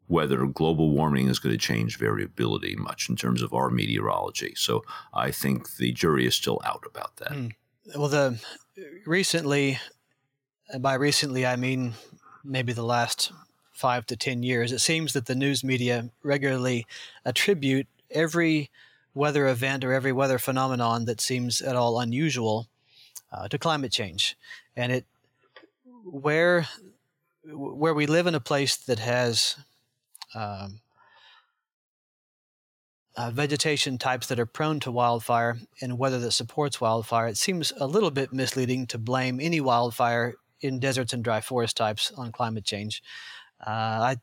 whether 0.07 0.45
global 0.45 0.91
warming 0.91 1.27
is 1.29 1.39
going 1.39 1.53
to 1.53 1.57
change 1.57 1.98
variability 1.98 2.75
much 2.75 3.10
in 3.10 3.15
terms 3.15 3.41
of 3.41 3.53
our 3.53 3.69
meteorology. 3.69 4.53
So 4.57 4.83
I 5.13 5.31
think 5.31 5.77
the 5.77 5.93
jury 5.93 6.25
is 6.25 6.36
still 6.36 6.60
out 6.65 6.83
about 6.86 7.15
that. 7.17 7.31
Mm. 7.31 7.53
Well, 7.95 8.10
the 8.10 8.39
recently, 9.05 9.79
by 10.79 10.93
recently 10.93 11.45
I 11.45 11.55
mean 11.55 11.93
maybe 12.43 12.73
the 12.73 12.83
last 12.83 13.31
five 13.73 14.05
to 14.07 14.15
ten 14.15 14.43
years, 14.43 14.71
it 14.71 14.79
seems 14.79 15.13
that 15.13 15.25
the 15.25 15.35
news 15.35 15.63
media 15.63 16.09
regularly 16.23 16.85
attribute 17.25 17.87
every 18.11 18.69
weather 19.13 19.47
event 19.47 19.83
or 19.83 19.93
every 19.93 20.11
weather 20.11 20.37
phenomenon 20.37 21.05
that 21.05 21.19
seems 21.19 21.61
at 21.61 21.75
all 21.75 21.99
unusual 21.99 22.67
uh, 23.31 23.47
to 23.47 23.57
climate 23.57 23.91
change, 23.91 24.37
and 24.75 24.91
it 24.91 25.05
where 26.03 26.67
where 27.45 27.93
we 27.93 28.05
live 28.05 28.27
in 28.27 28.35
a 28.35 28.39
place 28.39 28.75
that 28.75 28.99
has 28.99 29.57
um, 30.35 30.79
uh, 33.17 33.31
vegetation 33.31 33.97
types 33.97 34.27
that 34.27 34.39
are 34.39 34.45
prone 34.45 34.79
to 34.79 34.91
wildfire 34.91 35.57
and 35.81 35.97
weather 35.97 36.19
that 36.19 36.31
supports 36.31 36.79
wildfire, 36.79 37.27
it 37.27 37.37
seems 37.37 37.73
a 37.77 37.87
little 37.87 38.11
bit 38.11 38.31
misleading 38.31 38.87
to 38.87 38.97
blame 38.97 39.39
any 39.39 39.59
wildfire 39.59 40.35
in 40.62 40.80
deserts 40.80 41.13
and 41.13 41.24
dry 41.24 41.41
forest 41.41 41.77
types 41.77 42.12
on 42.18 42.32
climate 42.32 42.65
change. 42.65 43.03
Uh, 43.65 43.70
I, 43.70 44.15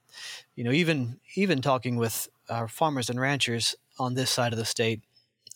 you 0.57 0.64
know, 0.64 0.73
even 0.73 1.21
even 1.37 1.61
talking 1.62 1.97
with 1.97 2.28
our 2.50 2.68
farmers 2.68 3.11
and 3.11 3.21
ranchers 3.21 3.76
on 3.99 4.14
this 4.14 4.30
side 4.30 4.52
of 4.52 4.59
the 4.59 4.64
state, 4.64 5.02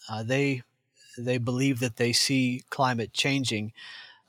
uh, 0.08 0.22
they 0.22 0.62
they 1.18 1.38
believe 1.38 1.80
that 1.80 1.96
they 1.96 2.12
see 2.12 2.62
climate 2.70 3.12
changing 3.12 3.72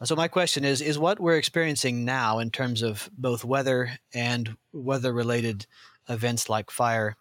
So 0.03 0.15
my 0.15 0.27
question 0.27 0.65
is: 0.65 0.81
Is 0.81 0.99
what 0.99 1.19
we're 1.19 1.37
experiencing 1.37 2.05
now, 2.05 2.39
in 2.39 2.51
terms 2.51 2.81
of 2.81 3.09
both 3.17 3.45
weather 3.45 3.99
and 4.13 4.57
weather-related 4.73 5.65
events 6.09 6.49
like 6.49 6.71
fire, 6.71 7.15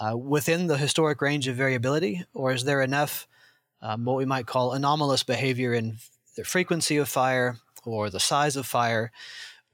uh, 0.00 0.16
within 0.16 0.68
the 0.68 0.78
historic 0.78 1.20
range 1.22 1.48
of 1.48 1.56
variability, 1.56 2.24
or 2.34 2.52
is 2.52 2.64
there 2.64 2.82
enough 2.82 3.26
um, 3.82 4.04
what 4.04 4.16
we 4.16 4.24
might 4.24 4.46
call 4.46 4.72
anomalous 4.72 5.24
behavior 5.24 5.74
in 5.74 5.98
the 6.36 6.44
frequency 6.44 6.96
of 6.98 7.08
fire, 7.08 7.58
or 7.86 8.10
the 8.10 8.20
size 8.20 8.56
of 8.56 8.66
fire, 8.66 9.10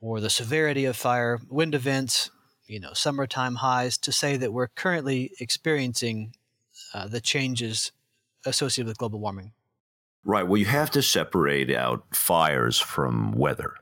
or 0.00 0.20
the 0.20 0.30
severity 0.30 0.84
of 0.84 0.96
fire, 0.96 1.38
wind 1.48 1.74
events, 1.74 2.30
you 2.66 2.80
know, 2.80 2.92
summertime 2.92 3.56
highs, 3.56 3.98
to 3.98 4.12
say 4.12 4.36
that 4.36 4.52
we're 4.52 4.68
currently 4.68 5.32
experiencing 5.40 6.34
uh, 6.94 7.06
the 7.06 7.20
changes 7.20 7.92
associated 8.46 8.88
with 8.88 8.98
global 8.98 9.20
warming? 9.20 9.52
Right. 10.24 10.46
Well, 10.46 10.58
you 10.58 10.66
have 10.66 10.90
to 10.92 11.02
separate 11.02 11.70
out 11.70 12.04
fires 12.14 12.78
from 12.78 13.32
weather. 13.32 13.74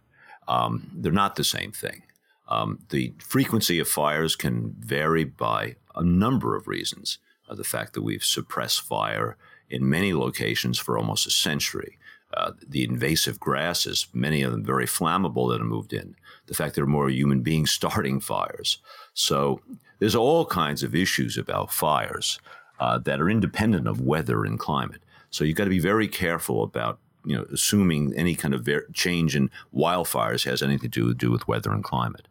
Um, 0.46 0.90
they're 0.94 1.12
not 1.12 1.36
the 1.36 1.44
same 1.44 1.72
thing. 1.72 2.02
Um, 2.48 2.78
the 2.88 3.12
frequency 3.18 3.78
of 3.78 3.88
fires 3.88 4.34
can 4.34 4.74
vary 4.78 5.24
by 5.24 5.76
a 5.94 6.02
number 6.02 6.56
of 6.56 6.66
reasons. 6.66 7.18
Uh, 7.48 7.54
the 7.54 7.64
fact 7.64 7.92
that 7.92 8.02
we've 8.02 8.24
suppressed 8.24 8.80
fire 8.80 9.36
in 9.68 9.88
many 9.88 10.14
locations 10.14 10.78
for 10.78 10.96
almost 10.96 11.26
a 11.26 11.30
century, 11.30 11.98
uh, 12.34 12.52
the 12.66 12.84
invasive 12.84 13.40
grasses, 13.40 14.06
many 14.12 14.42
of 14.42 14.52
them 14.52 14.64
very 14.64 14.86
flammable 14.86 15.50
that 15.50 15.60
have 15.60 15.66
moved 15.66 15.92
in, 15.92 16.14
the 16.46 16.54
fact 16.54 16.74
there 16.74 16.84
are 16.84 16.88
more 16.88 17.08
human 17.08 17.40
beings 17.40 17.70
starting 17.80 18.20
fires. 18.20 18.78
So 19.14 19.60
there's 19.98 20.14
all 20.14 20.46
kinds 20.46 20.82
of 20.82 20.94
issues 20.94 21.36
about 21.36 21.72
fires 21.72 22.38
uh, 22.80 22.98
that 22.98 23.20
are 23.20 23.30
independent 23.30 23.88
of 23.88 24.00
weather 24.00 24.44
and 24.44 24.58
climate. 24.58 25.02
So 25.30 25.44
you've 25.44 25.56
got 25.56 25.64
to 25.64 25.70
be 25.70 25.80
very 25.80 26.08
careful 26.08 26.62
about 26.62 26.98
you 27.24 27.36
know 27.36 27.44
assuming 27.52 28.14
any 28.14 28.34
kind 28.34 28.54
of 28.54 28.64
ver- 28.64 28.86
change 28.92 29.36
in 29.36 29.50
wildfires 29.74 30.44
has 30.44 30.62
anything 30.62 30.90
to 30.92 31.14
do 31.14 31.30
with 31.30 31.48
weather 31.48 31.72
and 31.72 31.84
climate. 31.84 32.28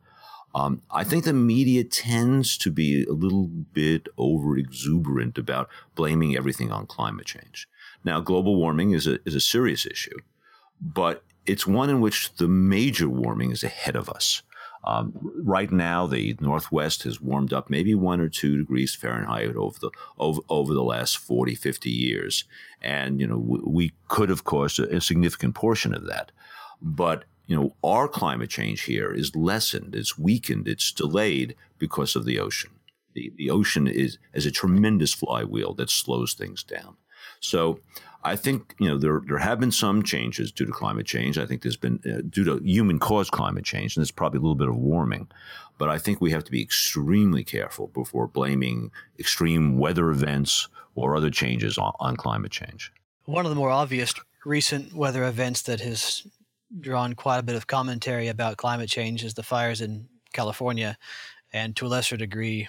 Um, 0.56 0.82
I 0.90 1.04
think 1.04 1.26
the 1.26 1.34
media 1.34 1.84
tends 1.84 2.58
to 2.60 2.72
be 2.72 3.04
a 3.04 3.12
little 3.12 3.46
bit 3.46 4.08
over 4.18 4.58
exuberant 4.58 5.38
about 5.38 5.70
blaming 5.94 6.36
everything 6.36 6.72
on 6.72 6.88
climate 6.88 7.28
change. 7.28 7.68
Now, 8.08 8.22
global 8.22 8.56
warming 8.56 8.92
is 8.92 9.06
a, 9.06 9.20
is 9.28 9.36
a 9.36 9.42
serious 9.42 9.86
issue, 9.86 10.18
but 10.80 11.24
it's 11.46 11.68
one 11.68 11.90
in 11.90 12.00
which 12.00 12.34
the 12.36 12.48
major 12.48 13.10
warming 13.10 13.52
is 13.52 13.66
ahead 13.66 13.98
of 13.98 14.10
us. 14.10 14.44
Um, 14.86 15.12
right 15.44 15.70
now, 15.70 16.08
the 16.08 16.38
Northwest 16.40 17.04
has 17.04 17.20
warmed 17.20 17.52
up 17.52 17.70
maybe 17.70 17.94
one 17.94 18.22
or 18.22 18.30
two 18.30 18.58
degrees 18.58 18.96
Fahrenheit 18.96 19.58
over 19.58 19.78
the 19.78 19.92
over, 20.18 20.40
over 20.48 20.74
the 20.74 20.86
last 20.86 21.18
40, 21.18 21.56
50 21.56 21.90
years. 21.90 22.46
And, 22.82 23.20
you 23.20 23.28
know, 23.28 23.38
we, 23.38 23.60
we 23.66 23.94
could, 24.08 24.32
of 24.32 24.46
course, 24.46 24.80
a, 24.80 24.84
a 24.84 25.02
significant 25.02 25.54
portion 25.54 25.94
of 25.94 26.06
that. 26.06 26.32
But 26.82 27.26
you 27.48 27.58
know, 27.58 27.76
our 27.84 28.08
climate 28.08 28.50
change 28.50 28.84
here 28.84 29.12
is 29.12 29.36
lessened, 29.36 29.96
it's 29.96 30.18
weakened, 30.18 30.68
it's 30.68 30.94
delayed 30.94 31.56
because 31.78 32.16
of 32.16 32.24
the 32.24 32.40
ocean. 32.40 32.72
The, 33.16 33.34
the 33.36 33.50
ocean 33.50 33.88
is, 33.88 34.18
is 34.34 34.46
a 34.46 34.52
tremendous 34.52 35.14
flywheel 35.14 35.74
that 35.76 35.90
slows 35.90 36.34
things 36.34 36.64
down. 36.64 36.96
So 37.40 37.80
I 38.24 38.36
think, 38.36 38.76
you 38.80 38.90
know, 38.90 38.98
there, 38.98 39.22
there 39.26 39.38
have 39.38 39.60
been 39.60 39.72
some 39.72 40.04
changes 40.04 40.52
due 40.52 40.66
to 40.66 40.72
climate 40.72 41.06
change. 41.06 41.38
I 41.38 41.46
think 41.46 41.62
there's 41.62 41.78
been, 41.78 42.00
uh, 42.06 42.22
due 42.30 42.44
to 42.44 42.62
human 42.64 43.00
caused 43.00 43.32
climate 43.32 43.64
change, 43.64 43.96
and 43.96 44.02
there's 44.02 44.12
probably 44.12 44.40
a 44.40 44.42
little 44.42 44.56
bit 44.56 44.68
of 44.68 44.76
warming. 44.76 45.28
But 45.78 45.90
I 45.90 45.98
think 45.98 46.20
we 46.20 46.32
have 46.32 46.44
to 46.44 46.52
be 46.52 46.62
extremely 46.62 47.44
careful 47.44 47.88
before 47.88 48.28
blaming 48.28 48.92
extreme 49.20 49.78
weather 49.78 50.10
events 50.10 50.68
or 50.96 51.16
other 51.16 51.30
changes 51.30 51.78
on, 51.78 51.94
on 52.00 52.16
climate 52.16 52.52
change. 52.52 52.92
One 53.26 53.46
of 53.46 53.50
the 53.50 53.56
more 53.56 53.70
obvious 53.70 54.14
recent 54.46 54.94
weather 54.94 55.24
events 55.24 55.62
that 55.64 55.80
has 55.82 56.26
drawn 56.80 57.14
quite 57.14 57.38
a 57.38 57.44
bit 57.44 57.56
of 57.56 57.68
commentary 57.68 58.28
about 58.28 58.58
climate 58.58 58.90
change 58.90 59.24
is 59.24 59.36
the 59.36 59.44
fires 59.44 59.80
in 59.80 60.08
California, 60.34 60.98
and 61.54 61.76
to 61.76 61.86
a 61.86 61.88
lesser 61.88 62.18
degree, 62.18 62.68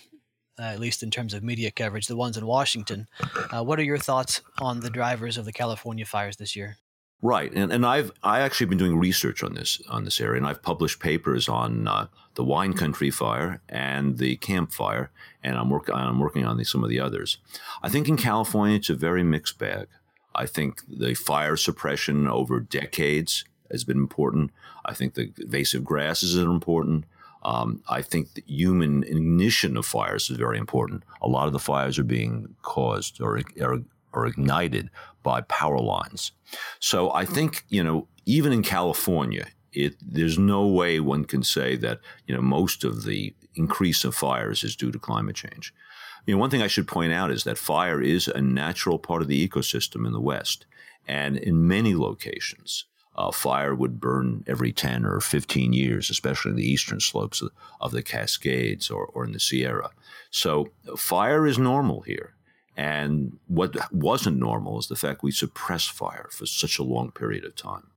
uh, 0.59 0.62
at 0.62 0.81
least 0.81 1.03
in 1.03 1.11
terms 1.11 1.35
of 1.35 1.43
media 1.43 1.71
coverage, 1.71 2.07
the 2.07 2.17
ones 2.17 2.37
in 2.37 2.47
Washington. 2.47 3.07
Uh, 3.50 3.62
what 3.62 3.79
are 3.79 3.85
your 3.85 3.99
thoughts 3.99 4.43
on 4.61 4.81
the 4.81 4.91
drivers 4.91 5.38
of 5.38 5.45
the 5.45 5.53
California 5.53 6.05
fires 6.05 6.37
this 6.37 6.57
year? 6.57 6.77
Right, 7.21 7.53
and 7.53 7.73
and 7.73 7.85
I've 7.85 8.12
I 8.23 8.41
actually 8.41 8.67
been 8.67 8.79
doing 8.79 8.97
research 8.97 9.43
on 9.43 9.55
this 9.55 9.83
on 9.88 10.05
this 10.05 10.21
area, 10.21 10.38
and 10.38 10.47
I've 10.47 10.62
published 10.62 11.00
papers 11.00 11.49
on 11.49 11.88
uh, 11.88 12.07
the 12.35 12.45
Wine 12.45 12.75
Country 12.75 13.11
fire 13.11 13.61
and 13.69 14.19
the 14.19 14.37
Camp 14.37 14.73
Fire, 14.73 15.11
and 15.43 15.57
I'm 15.57 15.69
working 15.69 15.97
I'm 15.97 16.21
working 16.21 16.45
on 16.45 16.65
some 16.65 16.85
of 16.85 16.91
the 16.91 17.00
others. 17.00 17.38
I 17.83 17.88
think 17.88 18.09
in 18.09 18.17
California 18.17 18.77
it's 18.77 18.91
a 18.91 18.95
very 18.95 19.25
mixed 19.25 19.59
bag. 19.59 19.88
I 20.33 20.47
think 20.47 20.83
the 20.87 21.15
fire 21.15 21.57
suppression 21.57 22.29
over 22.29 22.61
decades 22.61 23.45
has 23.69 23.83
been 23.83 23.97
important. 23.99 24.53
I 24.85 24.95
think 24.95 25.15
the 25.15 25.33
invasive 25.41 25.85
grasses 25.85 26.38
are 26.38 26.49
important. 26.49 27.05
Um, 27.42 27.83
I 27.88 28.02
think 28.02 28.35
the 28.35 28.45
human 28.47 29.04
ignition 29.04 29.76
of 29.76 29.87
fires 29.87 30.30
is 30.30 30.37
very 30.37 30.59
important. 30.59 31.04
A 31.23 31.28
lot 31.28 31.47
of 31.47 31.52
the 31.52 31.59
fires 31.59 31.99
are 31.99 32.04
being 32.04 32.54
caused 32.62 33.21
or, 33.21 33.40
or 34.12 34.26
ignited 34.26 34.90
by 35.23 35.42
power 35.42 35.78
lines. 35.78 36.33
So 36.80 37.12
I 37.12 37.25
think, 37.25 37.64
you 37.68 37.83
know, 37.83 38.09
even 38.26 38.52
in 38.52 38.62
California, 38.62 39.47
it, 39.73 39.95
there's 40.00 40.38
no 40.38 40.66
way 40.66 41.00
one 41.00 41.25
can 41.25 41.42
say 41.42 41.76
that, 41.76 42.00
you 42.26 42.35
know, 42.35 42.42
most 42.42 42.85
of 42.85 43.04
the 43.04 43.35
increase 43.54 44.04
of 44.04 44.14
fires 44.14 44.64
is 44.64 44.76
due 44.76 44.90
to 44.90 44.99
climate 44.99 45.37
change. 45.37 45.73
You 46.26 46.35
know, 46.35 46.40
one 46.40 46.50
thing 46.50 46.62
I 46.62 46.66
should 46.66 46.87
point 46.87 47.12
out 47.12 47.30
is 47.30 47.45
that 47.45 47.59
fire 47.59 48.02
is 48.02 48.28
a 48.28 48.40
natural 48.40 48.99
part 48.99 49.23
of 49.23 49.28
the 49.28 49.49
ecosystem 49.49 50.07
in 50.07 50.12
the 50.12 50.21
West. 50.21 50.66
And 51.07 51.37
in 51.37 51.66
many 51.66 51.95
locations, 51.95 52.85
fire 53.32 53.75
would 53.75 54.00
burn 54.00 54.44
every 54.46 54.72
10 54.72 55.04
or 55.04 55.20
15 55.20 55.72
years, 55.72 56.08
especially 56.10 56.50
in 56.50 56.56
the 56.56 56.70
eastern 56.70 57.00
slopes 57.00 57.42
of, 57.42 57.50
of 57.80 57.92
the 57.92 58.02
Cascades 58.02 58.90
or, 58.90 59.06
or 59.06 59.25
in 59.25 59.32
the 59.32 59.40
Sierra. 59.40 59.90
So 60.30 60.68
fire 60.96 61.46
is 61.46 61.58
normal 61.58 62.02
here. 62.02 62.34
And 62.76 63.38
what 63.48 63.75
wasn't 63.92 64.38
normal 64.38 64.78
is 64.78 64.87
the 64.87 64.94
fact 64.94 65.25
we 65.25 65.32
suppressed 65.32 65.90
fire 65.90 66.28
for 66.30 66.46
such 66.46 66.78
a 66.78 66.84
long 66.84 67.10
period 67.10 67.44
of 67.44 67.56
time. 67.56 67.88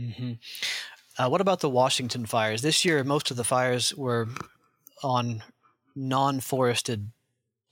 Mm-hmm. 0.00 0.32
Uh, 1.16 1.28
what 1.28 1.40
about 1.40 1.60
the 1.60 1.70
Washington 1.70 2.26
fires? 2.26 2.60
This 2.62 2.84
year, 2.84 3.04
most 3.04 3.30
of 3.30 3.36
the 3.36 3.44
fires 3.44 3.94
were 3.94 4.26
on 5.04 5.44
non 5.94 6.40
forested 6.40 7.12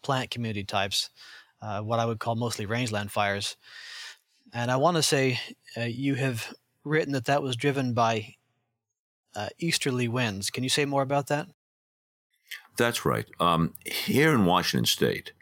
plant 0.03 0.31
community 0.31 0.63
types, 0.63 1.11
uh, 1.61 1.81
what 1.81 1.99
I 1.99 2.07
would 2.07 2.21
call 2.21 2.37
mostly 2.37 2.67
rangeland 2.67 3.11
fires. 3.11 3.57
And 4.53 4.71
I 4.71 4.77
want 4.77 4.97
to 4.97 5.03
say 5.03 5.41
uh, 5.77 5.83
you 5.83 6.15
have 6.15 6.53
written 6.85 7.13
that 7.13 7.25
that 7.27 7.43
was 7.43 7.57
driven 7.57 7.95
by 7.95 8.37
uh, 9.35 9.49
easterly 9.59 10.09
winds. 10.09 10.51
Can 10.51 10.63
you 10.63 10.69
say 10.69 10.85
more 10.85 11.03
about 11.03 11.29
that? 11.29 11.49
That's 12.77 13.05
right. 13.05 13.27
Um, 13.41 13.75
here 13.85 14.33
in 14.33 14.45
Washington 14.45 14.87
State, 14.87 15.33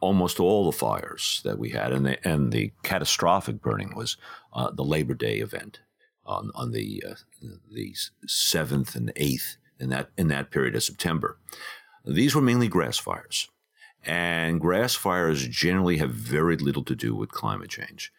almost 0.00 0.40
all 0.40 0.66
the 0.66 0.76
fires 0.76 1.40
that 1.44 1.58
we 1.58 1.70
had, 1.70 1.92
and 1.92 2.06
the 2.06 2.28
and 2.28 2.52
the 2.52 2.72
catastrophic 2.82 3.60
burning 3.60 3.94
was 3.94 4.16
uh, 4.52 4.70
the 4.70 4.84
Labor 4.84 5.14
Day 5.14 5.38
event 5.38 5.80
on 6.24 6.50
on 6.54 6.72
the 6.72 7.02
uh, 7.08 7.14
the 7.70 7.94
seventh 8.26 8.94
and 8.94 9.12
eighth 9.16 9.56
in 9.78 9.88
that 9.90 10.10
in 10.16 10.28
that 10.28 10.50
period 10.50 10.76
of 10.76 10.82
September. 10.82 11.38
These 12.04 12.34
were 12.34 12.42
mainly 12.42 12.68
grass 12.68 12.98
fires, 12.98 13.48
and 14.04 14.60
grass 14.60 14.94
fires 14.94 15.46
generally 15.46 15.98
have 15.98 16.10
very 16.10 16.56
little 16.56 16.84
to 16.84 16.96
do 16.96 17.14
with 17.14 17.30
climate 17.30 17.70
change. 17.70 18.12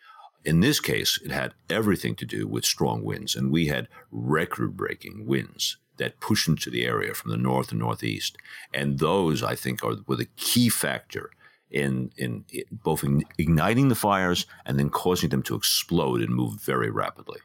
In 0.45 0.59
this 0.59 0.79
case, 0.79 1.19
it 1.23 1.31
had 1.31 1.53
everything 1.69 2.15
to 2.15 2.25
do 2.25 2.47
with 2.47 2.65
strong 2.65 3.03
winds, 3.03 3.35
and 3.35 3.51
we 3.51 3.67
had 3.67 3.87
record 4.11 4.75
breaking 4.75 5.25
winds 5.25 5.77
that 5.97 6.19
pushed 6.19 6.47
into 6.47 6.69
the 6.69 6.85
area 6.85 7.13
from 7.13 7.31
the 7.31 7.37
north 7.37 7.71
and 7.71 7.79
northeast. 7.79 8.37
And 8.73 8.99
those, 8.99 9.43
I 9.43 9.55
think, 9.55 9.83
are, 9.83 9.95
were 10.07 10.15
the 10.15 10.29
key 10.35 10.69
factor 10.69 11.29
in, 11.69 12.11
in, 12.17 12.45
both 12.71 13.03
in 13.03 13.23
igniting 13.37 13.89
the 13.89 13.95
fires 13.95 14.45
and 14.65 14.77
then 14.77 14.89
causing 14.89 15.29
them 15.29 15.43
to 15.43 15.55
explode 15.55 16.21
and 16.21 16.33
move 16.33 16.61
very 16.61 16.89
rapidly. 16.89 17.39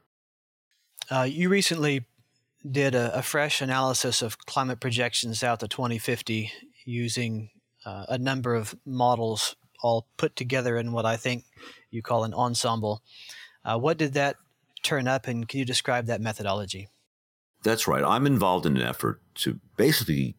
Uh, 1.11 1.23
you 1.23 1.49
recently 1.49 2.05
did 2.71 2.95
a, 2.95 3.17
a, 3.17 3.23
fresh 3.23 3.62
analysis 3.62 4.21
of 4.21 4.37
climate 4.38 4.81
projections 4.81 5.43
out 5.43 5.61
to 5.61 5.69
2050 5.69 6.52
using 6.85 7.50
uh, 7.87 8.05
a 8.09 8.19
number 8.19 8.55
of 8.55 8.75
models 8.85 9.57
all 9.82 10.06
put 10.16 10.37
together 10.37 10.76
in 10.76 10.92
what 10.92 11.06
I 11.06 11.16
think 11.16 11.44
you 11.90 12.02
call 12.02 12.25
an 12.25 12.35
ensemble. 12.35 13.02
Uh, 13.64 13.78
what 13.78 13.99
did 13.99 14.14
that 14.14 14.37
turn 14.82 15.08
up, 15.08 15.26
and 15.26 15.49
can 15.49 15.58
you 15.58 15.64
describe 15.64 16.06
that 16.06 16.20
methodology? 16.20 16.88
That's 17.62 17.88
right. 17.88 18.04
I'm 18.04 18.26
involved 18.26 18.66
in 18.66 18.76
an 18.76 18.82
effort 18.82 19.20
to 19.37 19.58
basically 19.76 20.37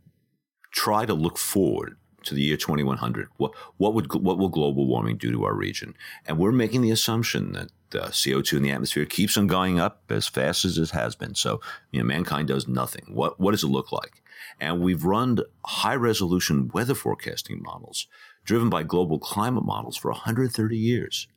try 0.72 1.06
to 1.06 1.14
look 1.14 1.38
forward 1.38 1.98
to 2.24 2.34
the 2.34 2.42
year 2.42 2.58
2100. 2.58 3.28
What 3.38 3.54
what 3.78 3.94
would 3.94 4.14
what 4.14 4.38
will 4.38 4.50
global 4.50 4.88
warming 4.88 5.18
do 5.18 5.32
to 5.32 5.46
our 5.46 5.54
region? 5.54 5.96
And 6.26 6.38
we're 6.38 6.52
making 6.52 6.82
the 6.82 6.92
assumption 6.92 7.54
that 7.54 7.72
uh, 8.00 8.08
CO2 8.10 8.58
in 8.58 8.64
the 8.64 8.72
atmosphere 8.72 9.06
keeps 9.06 9.38
on 9.38 9.48
going 9.48 9.80
up 9.80 10.04
as 10.10 10.28
fast 10.28 10.66
as 10.66 10.78
it 10.78 10.92
has 10.92 11.16
been. 11.16 11.36
So 11.36 11.60
you 11.92 12.00
know, 12.00 12.06
mankind 12.06 12.48
does 12.48 12.68
nothing. 12.68 13.06
What 13.10 13.40
what 13.40 13.52
does 13.52 13.64
it 13.64 13.68
look 13.68 13.92
like? 13.92 14.22
And 14.60 14.82
we've 14.82 15.04
run 15.04 15.40
high 15.66 15.96
resolution 15.96 16.70
weather 16.74 16.96
forecasting 16.96 17.62
models 17.62 18.08
driven 18.50 18.68
by 18.68 18.82
global 18.82 19.20
climate 19.20 19.64
models 19.64 19.96
for 19.96 20.10
130 20.10 20.76
years. 20.76 21.28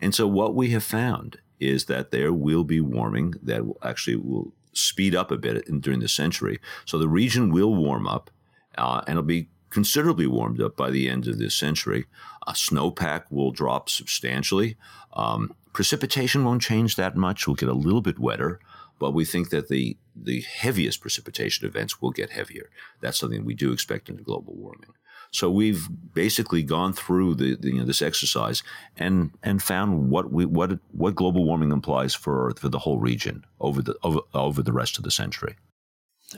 And 0.00 0.14
so 0.14 0.26
what 0.26 0.54
we 0.54 0.70
have 0.70 0.82
found 0.82 1.36
is 1.60 1.84
that 1.84 2.10
there 2.10 2.32
will 2.32 2.64
be 2.64 2.80
warming 2.80 3.34
that 3.42 3.66
will 3.66 3.76
actually 3.82 4.16
will 4.16 4.54
speed 4.72 5.14
up 5.14 5.30
a 5.30 5.36
bit 5.36 5.68
in, 5.68 5.80
during 5.80 6.00
the 6.00 6.08
century. 6.08 6.58
So 6.86 6.96
the 6.96 7.06
region 7.06 7.52
will 7.52 7.74
warm 7.74 8.06
up, 8.06 8.30
uh, 8.78 9.02
and 9.06 9.18
it'll 9.18 9.24
be 9.24 9.50
considerably 9.68 10.26
warmed 10.26 10.58
up 10.58 10.74
by 10.74 10.88
the 10.88 11.10
end 11.10 11.28
of 11.28 11.38
this 11.38 11.54
century. 11.54 12.06
Uh, 12.46 12.52
snowpack 12.52 13.24
will 13.28 13.50
drop 13.50 13.90
substantially. 13.90 14.78
Um, 15.12 15.54
precipitation 15.74 16.46
won't 16.46 16.62
change 16.62 16.96
that 16.96 17.14
much. 17.14 17.46
We'll 17.46 17.56
get 17.56 17.68
a 17.68 17.74
little 17.74 18.00
bit 18.00 18.18
wetter, 18.18 18.58
but 18.98 19.12
we 19.12 19.26
think 19.26 19.50
that 19.50 19.68
the 19.68 19.98
the 20.16 20.40
heaviest 20.40 21.02
precipitation 21.02 21.66
events 21.66 22.00
will 22.00 22.10
get 22.10 22.30
heavier. 22.30 22.70
That's 23.00 23.18
something 23.18 23.44
we 23.44 23.54
do 23.54 23.70
expect 23.70 24.08
in 24.08 24.16
global 24.16 24.54
warming. 24.54 24.94
So 25.34 25.50
we've 25.50 25.88
basically 26.14 26.62
gone 26.62 26.92
through 26.92 27.34
the, 27.34 27.56
the, 27.56 27.72
you 27.72 27.78
know, 27.80 27.84
this 27.84 28.02
exercise 28.02 28.62
and 28.96 29.32
and 29.42 29.60
found 29.60 30.08
what 30.08 30.32
we 30.32 30.44
what 30.44 30.78
what 30.92 31.16
global 31.16 31.44
warming 31.44 31.72
implies 31.72 32.14
for 32.14 32.54
for 32.56 32.68
the 32.68 32.78
whole 32.78 33.00
region 33.00 33.44
over 33.58 33.82
the 33.82 33.96
over, 34.04 34.20
over 34.32 34.62
the 34.62 34.72
rest 34.72 34.96
of 34.96 35.02
the 35.02 35.10
century. 35.10 35.56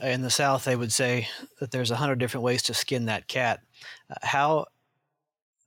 In 0.01 0.23
the 0.23 0.31
South, 0.31 0.65
they 0.65 0.75
would 0.75 0.91
say 0.91 1.27
that 1.59 1.69
there's 1.69 1.91
a 1.91 1.95
hundred 1.95 2.17
different 2.17 2.43
ways 2.43 2.63
to 2.63 2.73
skin 2.73 3.05
that 3.05 3.27
cat. 3.27 3.61
Uh, 4.09 4.15
how 4.23 4.65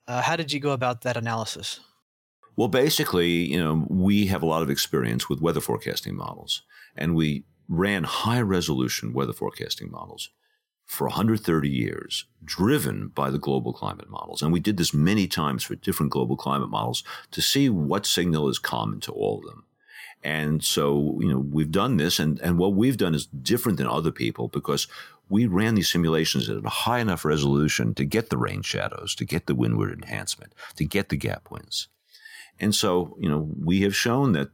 uh, 0.08 0.22
how 0.22 0.34
did 0.34 0.52
you 0.52 0.58
go 0.58 0.72
about 0.72 1.02
that 1.02 1.16
analysis? 1.16 1.78
Well, 2.56 2.66
basically, 2.66 3.30
you 3.30 3.60
know, 3.60 3.86
we 3.88 4.26
have 4.26 4.42
a 4.42 4.46
lot 4.46 4.62
of 4.62 4.70
experience 4.70 5.28
with 5.28 5.40
weather 5.40 5.60
forecasting 5.60 6.16
models, 6.16 6.62
and 6.96 7.14
we 7.14 7.44
ran 7.68 8.02
high 8.02 8.40
resolution 8.40 9.12
weather 9.12 9.32
forecasting 9.32 9.88
models 9.88 10.30
for 10.90 11.06
130 11.06 11.68
years, 11.68 12.24
driven 12.44 13.06
by 13.14 13.30
the 13.30 13.38
global 13.38 13.72
climate 13.72 14.10
models. 14.10 14.42
And 14.42 14.52
we 14.52 14.58
did 14.58 14.76
this 14.76 14.92
many 14.92 15.28
times 15.28 15.62
for 15.62 15.76
different 15.76 16.10
global 16.10 16.36
climate 16.36 16.68
models 16.68 17.04
to 17.30 17.40
see 17.40 17.68
what 17.68 18.04
signal 18.04 18.48
is 18.48 18.58
common 18.58 18.98
to 19.02 19.12
all 19.12 19.38
of 19.38 19.44
them. 19.44 19.64
And 20.24 20.64
so, 20.64 21.16
you 21.20 21.28
know, 21.28 21.38
we've 21.38 21.70
done 21.70 21.96
this, 21.96 22.18
and, 22.18 22.40
and 22.40 22.58
what 22.58 22.74
we've 22.74 22.96
done 22.96 23.14
is 23.14 23.26
different 23.26 23.78
than 23.78 23.86
other 23.86 24.10
people 24.10 24.48
because 24.48 24.88
we 25.28 25.46
ran 25.46 25.76
these 25.76 25.88
simulations 25.88 26.50
at 26.50 26.64
a 26.64 26.68
high 26.68 26.98
enough 26.98 27.24
resolution 27.24 27.94
to 27.94 28.04
get 28.04 28.28
the 28.28 28.36
rain 28.36 28.62
shadows, 28.62 29.14
to 29.14 29.24
get 29.24 29.46
the 29.46 29.54
windward 29.54 29.92
enhancement, 29.92 30.52
to 30.74 30.84
get 30.84 31.08
the 31.08 31.16
gap 31.16 31.52
winds. 31.52 31.86
And 32.58 32.74
so, 32.74 33.16
you 33.20 33.28
know, 33.28 33.48
we 33.62 33.82
have 33.82 33.94
shown 33.94 34.32
that 34.32 34.48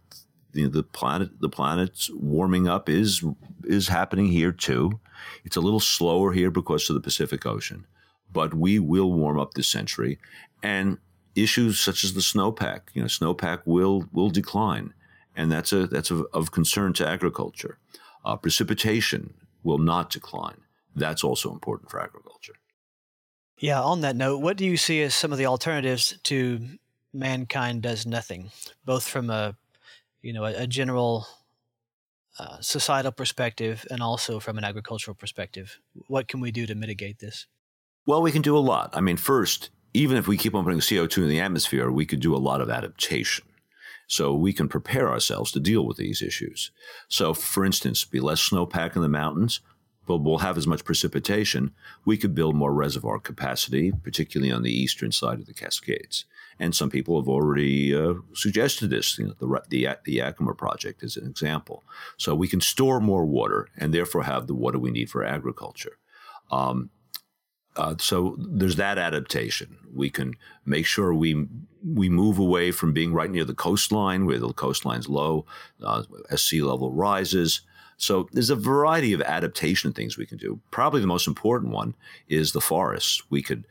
you 0.57 0.65
know, 0.65 0.71
the 0.71 0.83
planet 0.83 1.41
the 1.41 1.49
planet's 1.49 2.11
warming 2.11 2.67
up 2.69 2.89
is 2.89 3.25
is 3.65 3.89
happening 3.89 4.27
here 4.27 4.53
too. 4.53 5.01
It's 5.45 5.57
a 5.57 5.61
little 5.61 5.81
slower 5.81 6.33
here 6.33 6.51
because 6.51 6.89
of 6.89 6.95
the 6.95 7.01
Pacific 7.01 7.47
Ocean, 7.47 7.87
but 8.33 8.55
we 8.55 8.79
will 8.79 9.13
warm 9.13 9.39
up 9.39 9.55
this 9.55 9.69
century, 9.69 10.19
and 10.63 10.99
issues 11.35 11.79
such 11.79 12.03
as 12.03 12.15
the 12.15 12.21
snowpack, 12.21 12.81
you 12.95 13.03
know, 13.03 13.09
snowpack 13.09 13.63
will 13.65 14.09
will 14.13 14.31
decline, 14.31 14.95
and 15.37 15.53
that's 15.53 15.73
a 15.73 15.87
that's 15.87 16.11
a, 16.11 16.25
of 16.33 16.51
concern 16.51 16.93
to 16.95 17.07
agriculture. 17.07 17.79
Uh, 18.25 18.37
precipitation 18.37 19.35
will 19.63 19.79
not 19.79 20.11
decline. 20.11 20.63
That's 20.95 21.23
also 21.23 21.53
important 21.53 21.91
for 21.91 22.01
agriculture. 22.01 22.55
Yeah. 23.59 23.83
On 23.83 24.01
that 24.01 24.17
note, 24.17 24.39
what 24.39 24.57
do 24.57 24.65
you 24.65 24.77
see 24.77 25.03
as 25.03 25.15
some 25.15 25.33
of 25.33 25.39
the 25.39 25.47
alternatives 25.47 26.19
to 26.25 26.61
mankind 27.13 27.83
does 27.83 28.07
nothing, 28.07 28.51
both 28.85 29.07
from 29.07 29.31
a 29.31 29.57
you 30.27 30.33
know, 30.33 30.45
a, 30.45 30.63
a 30.63 30.67
general 30.67 31.27
uh, 32.41 32.61
societal 32.61 33.13
perspective 33.13 33.87
and 33.91 34.03
also 34.03 34.41
from 34.41 34.59
an 34.59 34.65
agricultural 34.65 35.15
perspective. 35.15 35.79
What 36.09 36.27
can 36.27 36.41
we 36.41 36.51
do 36.51 36.67
to 36.67 36.75
mitigate 36.75 37.21
this? 37.21 37.47
Well, 38.07 38.23
we 38.23 38.33
can 38.33 38.43
do 38.43 38.57
a 38.57 38.61
lot. 38.61 38.91
I 38.93 39.01
mean, 39.01 39.17
first, 39.17 39.71
even 39.95 40.17
if 40.17 40.27
we 40.27 40.37
keep 40.37 40.55
on 40.55 40.65
putting 40.65 40.81
CO2 40.81 41.19
in 41.19 41.29
the 41.29 41.41
atmosphere, 41.41 41.93
we 41.93 42.05
could 42.05 42.21
do 42.21 42.35
a 42.35 42.39
lot 42.39 42.61
of 42.61 42.69
adaptation. 42.69 43.45
So 44.09 44.35
we 44.35 44.53
can 44.53 44.69
prepare 44.69 45.09
ourselves 45.09 45.53
to 45.53 45.61
deal 45.61 45.87
with 45.87 45.97
these 45.97 46.21
issues. 46.23 46.73
So, 47.09 47.33
for 47.33 47.65
instance, 47.65 48.05
be 48.05 48.21
less 48.21 48.49
snowpack 48.49 48.97
in 48.97 49.03
the 49.03 49.09
mountains, 49.09 49.61
but 50.07 50.19
we'll 50.19 50.39
have 50.39 50.57
as 50.57 50.67
much 50.67 50.85
precipitation. 50.85 51.73
We 52.05 52.17
could 52.17 52.35
build 52.35 52.55
more 52.55 52.73
reservoir 52.73 53.19
capacity, 53.19 53.93
particularly 54.03 54.53
on 54.53 54.63
the 54.63 54.73
eastern 54.73 55.13
side 55.13 55.41
of 55.41 55.47
the 55.47 55.55
Cascades 55.55 56.25
and 56.59 56.75
some 56.75 56.91
people 56.91 57.21
have 57.21 57.29
already 57.29 57.95
uh, 57.95 58.15
suggested 58.35 58.91
this. 58.91 59.19
You 59.19 59.27
know, 59.27 59.35
the, 59.39 59.63
the 59.69 59.99
the 60.05 60.13
Yakima 60.13 60.55
project 60.55 61.03
is 61.03 61.17
an 61.17 61.27
example. 61.27 61.85
So 62.17 62.35
we 62.35 62.49
can 62.49 62.61
store 62.61 63.01
more 63.01 63.25
water 63.27 63.69
and 63.77 63.93
therefore 63.93 64.23
have 64.25 64.47
the 64.47 64.55
water 64.55 64.79
we 64.79 64.91
need 64.91 65.11
for 65.11 65.25
agriculture. 65.25 65.99
Um, 66.51 66.91
uh, 67.77 67.97
so 67.99 68.37
there's 68.39 68.77
that 68.77 68.97
adaptation. 68.97 69.77
We 69.95 70.09
can 70.09 70.35
make 70.65 70.87
sure 70.87 71.13
we 71.13 71.47
we 71.85 72.09
move 72.09 72.39
away 72.39 72.71
from 72.71 72.93
being 72.93 73.13
right 73.13 73.31
near 73.31 73.45
the 73.45 73.55
coastline, 73.55 74.25
where 74.25 74.39
the 74.39 74.53
coastline's 74.53 75.09
low, 75.09 75.45
uh, 75.83 76.05
as 76.31 76.43
sea 76.43 76.63
level 76.63 76.91
rises. 76.93 77.61
So 77.97 78.29
there's 78.33 78.51
a 78.51 78.57
variety 78.57 79.13
of 79.13 79.23
adaptation 79.23 79.93
things 79.93 80.19
we 80.19 80.27
can 80.27 80.39
do. 80.39 80.61
Probably 80.71 81.01
the 81.01 81.07
most 81.07 81.27
important 81.27 81.73
one 81.73 81.95
is 82.29 82.53
the 82.53 82.61
forests. 82.61 83.23
We 83.31 83.43
could 83.43 83.67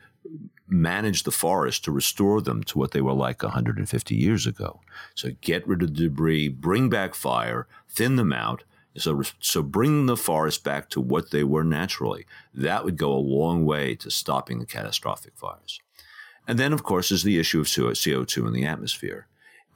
manage 0.68 1.22
the 1.22 1.30
forest 1.30 1.84
to 1.84 1.92
restore 1.92 2.40
them 2.40 2.64
to 2.64 2.78
what 2.78 2.90
they 2.90 3.00
were 3.00 3.12
like 3.12 3.42
150 3.42 4.14
years 4.14 4.46
ago. 4.46 4.80
So 5.14 5.30
get 5.40 5.66
rid 5.66 5.82
of 5.82 5.94
the 5.94 6.04
debris, 6.04 6.48
bring 6.48 6.88
back 6.88 7.14
fire, 7.14 7.66
thin 7.88 8.16
them 8.16 8.32
out. 8.32 8.64
So, 8.96 9.22
so 9.40 9.62
bring 9.62 10.06
the 10.06 10.16
forest 10.16 10.64
back 10.64 10.88
to 10.90 11.00
what 11.00 11.30
they 11.30 11.44
were 11.44 11.64
naturally. 11.64 12.26
That 12.54 12.84
would 12.84 12.96
go 12.96 13.12
a 13.12 13.18
long 13.18 13.64
way 13.64 13.94
to 13.96 14.10
stopping 14.10 14.58
the 14.58 14.66
catastrophic 14.66 15.36
fires. 15.36 15.80
And 16.48 16.58
then, 16.58 16.72
of 16.72 16.82
course, 16.82 17.10
is 17.10 17.22
the 17.22 17.38
issue 17.38 17.60
of 17.60 17.66
CO2 17.66 18.46
in 18.46 18.52
the 18.52 18.64
atmosphere. 18.64 19.26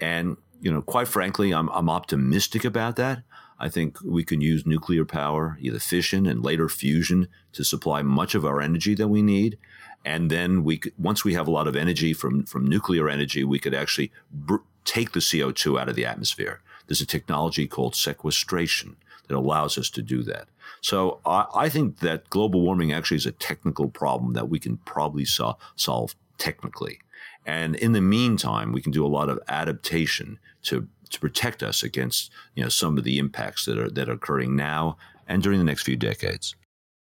And, 0.00 0.36
you 0.60 0.72
know, 0.72 0.80
quite 0.80 1.08
frankly, 1.08 1.52
I'm, 1.52 1.68
I'm 1.68 1.90
optimistic 1.90 2.64
about 2.64 2.96
that. 2.96 3.22
I 3.60 3.68
think 3.68 3.98
we 4.02 4.24
can 4.24 4.40
use 4.40 4.66
nuclear 4.66 5.04
power, 5.04 5.58
either 5.60 5.78
fission 5.78 6.26
and 6.26 6.42
later 6.42 6.68
fusion, 6.68 7.28
to 7.52 7.62
supply 7.62 8.02
much 8.02 8.34
of 8.34 8.44
our 8.44 8.60
energy 8.60 8.94
that 8.94 9.08
we 9.08 9.22
need 9.22 9.58
and 10.04 10.30
then 10.30 10.64
we 10.64 10.78
could, 10.78 10.92
once 10.98 11.24
we 11.24 11.34
have 11.34 11.46
a 11.46 11.50
lot 11.50 11.68
of 11.68 11.76
energy 11.76 12.12
from 12.12 12.44
from 12.44 12.66
nuclear 12.66 13.08
energy, 13.08 13.44
we 13.44 13.58
could 13.58 13.74
actually 13.74 14.10
br- 14.32 14.56
take 14.84 15.12
the 15.12 15.20
CO 15.20 15.52
two 15.52 15.78
out 15.78 15.88
of 15.88 15.96
the 15.96 16.06
atmosphere. 16.06 16.62
There's 16.86 17.00
a 17.00 17.06
technology 17.06 17.66
called 17.66 17.94
sequestration 17.94 18.96
that 19.28 19.36
allows 19.36 19.78
us 19.78 19.90
to 19.90 20.02
do 20.02 20.22
that. 20.24 20.48
So 20.80 21.20
I, 21.24 21.44
I 21.54 21.68
think 21.68 21.98
that 22.00 22.30
global 22.30 22.62
warming 22.62 22.92
actually 22.92 23.18
is 23.18 23.26
a 23.26 23.32
technical 23.32 23.88
problem 23.88 24.32
that 24.32 24.48
we 24.48 24.58
can 24.58 24.78
probably 24.78 25.24
so- 25.24 25.58
solve 25.76 26.14
technically. 26.38 26.98
And 27.46 27.76
in 27.76 27.92
the 27.92 28.00
meantime, 28.00 28.72
we 28.72 28.82
can 28.82 28.92
do 28.92 29.04
a 29.04 29.08
lot 29.08 29.28
of 29.28 29.38
adaptation 29.48 30.38
to 30.64 30.88
to 31.10 31.20
protect 31.20 31.62
us 31.62 31.82
against 31.82 32.30
you 32.54 32.62
know 32.62 32.68
some 32.68 32.98
of 32.98 33.04
the 33.04 33.18
impacts 33.18 33.64
that 33.66 33.78
are 33.78 33.90
that 33.90 34.08
are 34.08 34.12
occurring 34.12 34.56
now 34.56 34.96
and 35.26 35.42
during 35.42 35.58
the 35.58 35.64
next 35.64 35.82
few 35.82 35.96
decades. 35.96 36.54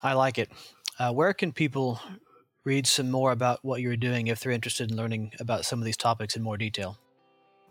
I 0.02 0.14
like 0.14 0.38
it. 0.38 0.50
Uh, 1.00 1.12
where 1.12 1.34
can 1.34 1.52
people 1.52 2.00
read 2.64 2.86
some 2.86 3.10
more 3.10 3.32
about 3.32 3.60
what 3.64 3.82
you're 3.82 3.98
doing 3.98 4.28
if 4.28 4.40
they're 4.40 4.52
interested 4.52 4.92
in 4.92 4.98
learning 4.98 5.32
about 5.40 5.66
some 5.66 5.80
of 5.80 5.86
these 5.86 5.98
topics 5.98 6.36
in 6.36 6.44
more 6.44 6.58
detail? 6.58 6.98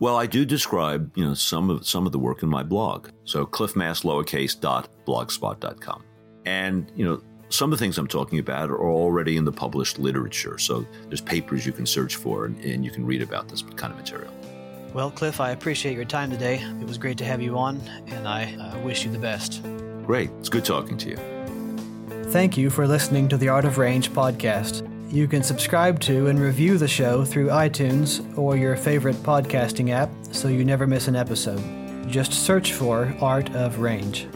Well, 0.00 0.16
I 0.16 0.26
do 0.26 0.44
describe, 0.46 1.12
you 1.14 1.24
know, 1.24 1.34
some 1.34 1.70
of 1.70 1.86
some 1.86 2.06
of 2.06 2.12
the 2.12 2.18
work 2.18 2.42
in 2.42 2.48
my 2.48 2.62
blog. 2.62 3.10
So 3.24 3.44
cliffmasslowercase.blogspot.com. 3.46 6.04
And, 6.46 6.90
you 6.96 7.04
know, 7.04 7.20
some 7.50 7.70
of 7.72 7.78
the 7.78 7.84
things 7.84 7.98
I'm 7.98 8.06
talking 8.06 8.38
about 8.38 8.70
are 8.70 8.80
already 8.80 9.36
in 9.36 9.44
the 9.44 9.52
published 9.52 9.98
literature. 9.98 10.56
So 10.58 10.86
there's 11.08 11.20
papers 11.20 11.66
you 11.66 11.72
can 11.72 11.84
search 11.84 12.16
for 12.16 12.46
and, 12.46 12.58
and 12.64 12.82
you 12.84 12.90
can 12.90 13.04
read 13.04 13.20
about 13.20 13.48
this 13.48 13.60
kind 13.76 13.92
of 13.92 13.98
material. 13.98 14.32
Well, 14.92 15.10
Cliff, 15.10 15.40
I 15.40 15.50
appreciate 15.50 15.94
your 15.94 16.04
time 16.04 16.30
today. 16.30 16.56
It 16.80 16.86
was 16.86 16.98
great 16.98 17.16
to 17.18 17.24
have 17.24 17.40
you 17.40 17.56
on, 17.56 17.80
and 18.08 18.26
I 18.26 18.54
uh, 18.56 18.78
wish 18.80 19.04
you 19.04 19.12
the 19.12 19.18
best. 19.18 19.62
Great. 20.04 20.30
It's 20.40 20.48
good 20.48 20.64
talking 20.64 20.98
to 20.98 21.10
you. 21.10 21.16
Thank 22.30 22.56
you 22.56 22.70
for 22.70 22.86
listening 22.88 23.28
to 23.28 23.36
the 23.36 23.48
Art 23.48 23.64
of 23.64 23.78
Range 23.78 24.10
podcast. 24.10 24.86
You 25.12 25.28
can 25.28 25.42
subscribe 25.42 26.00
to 26.00 26.26
and 26.26 26.38
review 26.38 26.78
the 26.78 26.88
show 26.88 27.24
through 27.24 27.48
iTunes 27.48 28.36
or 28.36 28.56
your 28.56 28.76
favorite 28.76 29.16
podcasting 29.16 29.90
app 29.90 30.10
so 30.32 30.48
you 30.48 30.64
never 30.64 30.86
miss 30.86 31.08
an 31.08 31.16
episode. 31.16 31.62
Just 32.08 32.32
search 32.32 32.72
for 32.72 33.14
Art 33.20 33.50
of 33.54 33.78
Range. 33.78 34.26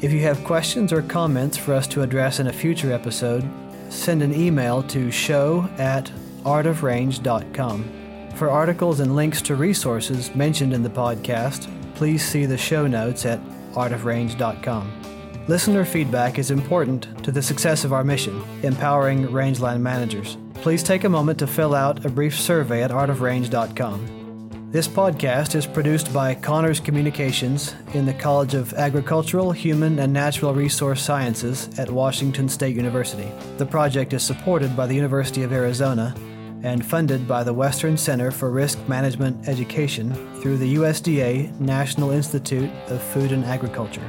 If 0.00 0.12
you 0.12 0.20
have 0.20 0.42
questions 0.44 0.92
or 0.92 1.02
comments 1.02 1.58
for 1.58 1.74
us 1.74 1.86
to 1.88 2.02
address 2.02 2.40
in 2.40 2.46
a 2.46 2.52
future 2.52 2.92
episode, 2.92 3.46
send 3.90 4.22
an 4.22 4.34
email 4.34 4.82
to 4.84 5.10
show 5.10 5.68
at 5.76 6.10
artofrange.com. 6.44 7.99
For 8.40 8.50
articles 8.50 9.00
and 9.00 9.14
links 9.14 9.42
to 9.42 9.54
resources 9.54 10.34
mentioned 10.34 10.72
in 10.72 10.82
the 10.82 10.88
podcast, 10.88 11.68
please 11.94 12.24
see 12.26 12.46
the 12.46 12.56
show 12.56 12.86
notes 12.86 13.26
at 13.26 13.38
artofrange.com. 13.74 15.44
Listener 15.46 15.84
feedback 15.84 16.38
is 16.38 16.50
important 16.50 17.22
to 17.22 17.32
the 17.32 17.42
success 17.42 17.84
of 17.84 17.92
our 17.92 18.02
mission, 18.02 18.42
empowering 18.62 19.30
rangeland 19.30 19.84
managers. 19.84 20.38
Please 20.54 20.82
take 20.82 21.04
a 21.04 21.08
moment 21.10 21.38
to 21.40 21.46
fill 21.46 21.74
out 21.74 22.06
a 22.06 22.08
brief 22.08 22.34
survey 22.34 22.82
at 22.82 22.90
artofrange.com. 22.90 24.70
This 24.70 24.88
podcast 24.88 25.54
is 25.54 25.66
produced 25.66 26.10
by 26.14 26.34
CAHNRS 26.34 26.82
Communications 26.82 27.74
in 27.92 28.06
the 28.06 28.14
College 28.14 28.54
of 28.54 28.72
Agricultural, 28.72 29.52
Human, 29.52 29.98
and 29.98 30.14
Natural 30.14 30.54
Resource 30.54 31.02
Sciences 31.02 31.68
at 31.78 31.90
Washington 31.90 32.48
State 32.48 32.74
University. 32.74 33.30
The 33.58 33.66
project 33.66 34.14
is 34.14 34.22
supported 34.22 34.74
by 34.74 34.86
the 34.86 34.94
University 34.94 35.42
of 35.42 35.52
Arizona 35.52 36.14
and 36.62 36.84
funded 36.84 37.26
by 37.26 37.42
the 37.42 37.52
Western 37.52 37.96
Center 37.96 38.30
for 38.30 38.50
Risk 38.50 38.78
Management 38.88 39.48
Education 39.48 40.12
through 40.40 40.58
the 40.58 40.76
USDA 40.76 41.58
National 41.60 42.10
Institute 42.10 42.70
of 42.88 43.02
Food 43.02 43.32
and 43.32 43.44
Agriculture. 43.44 44.08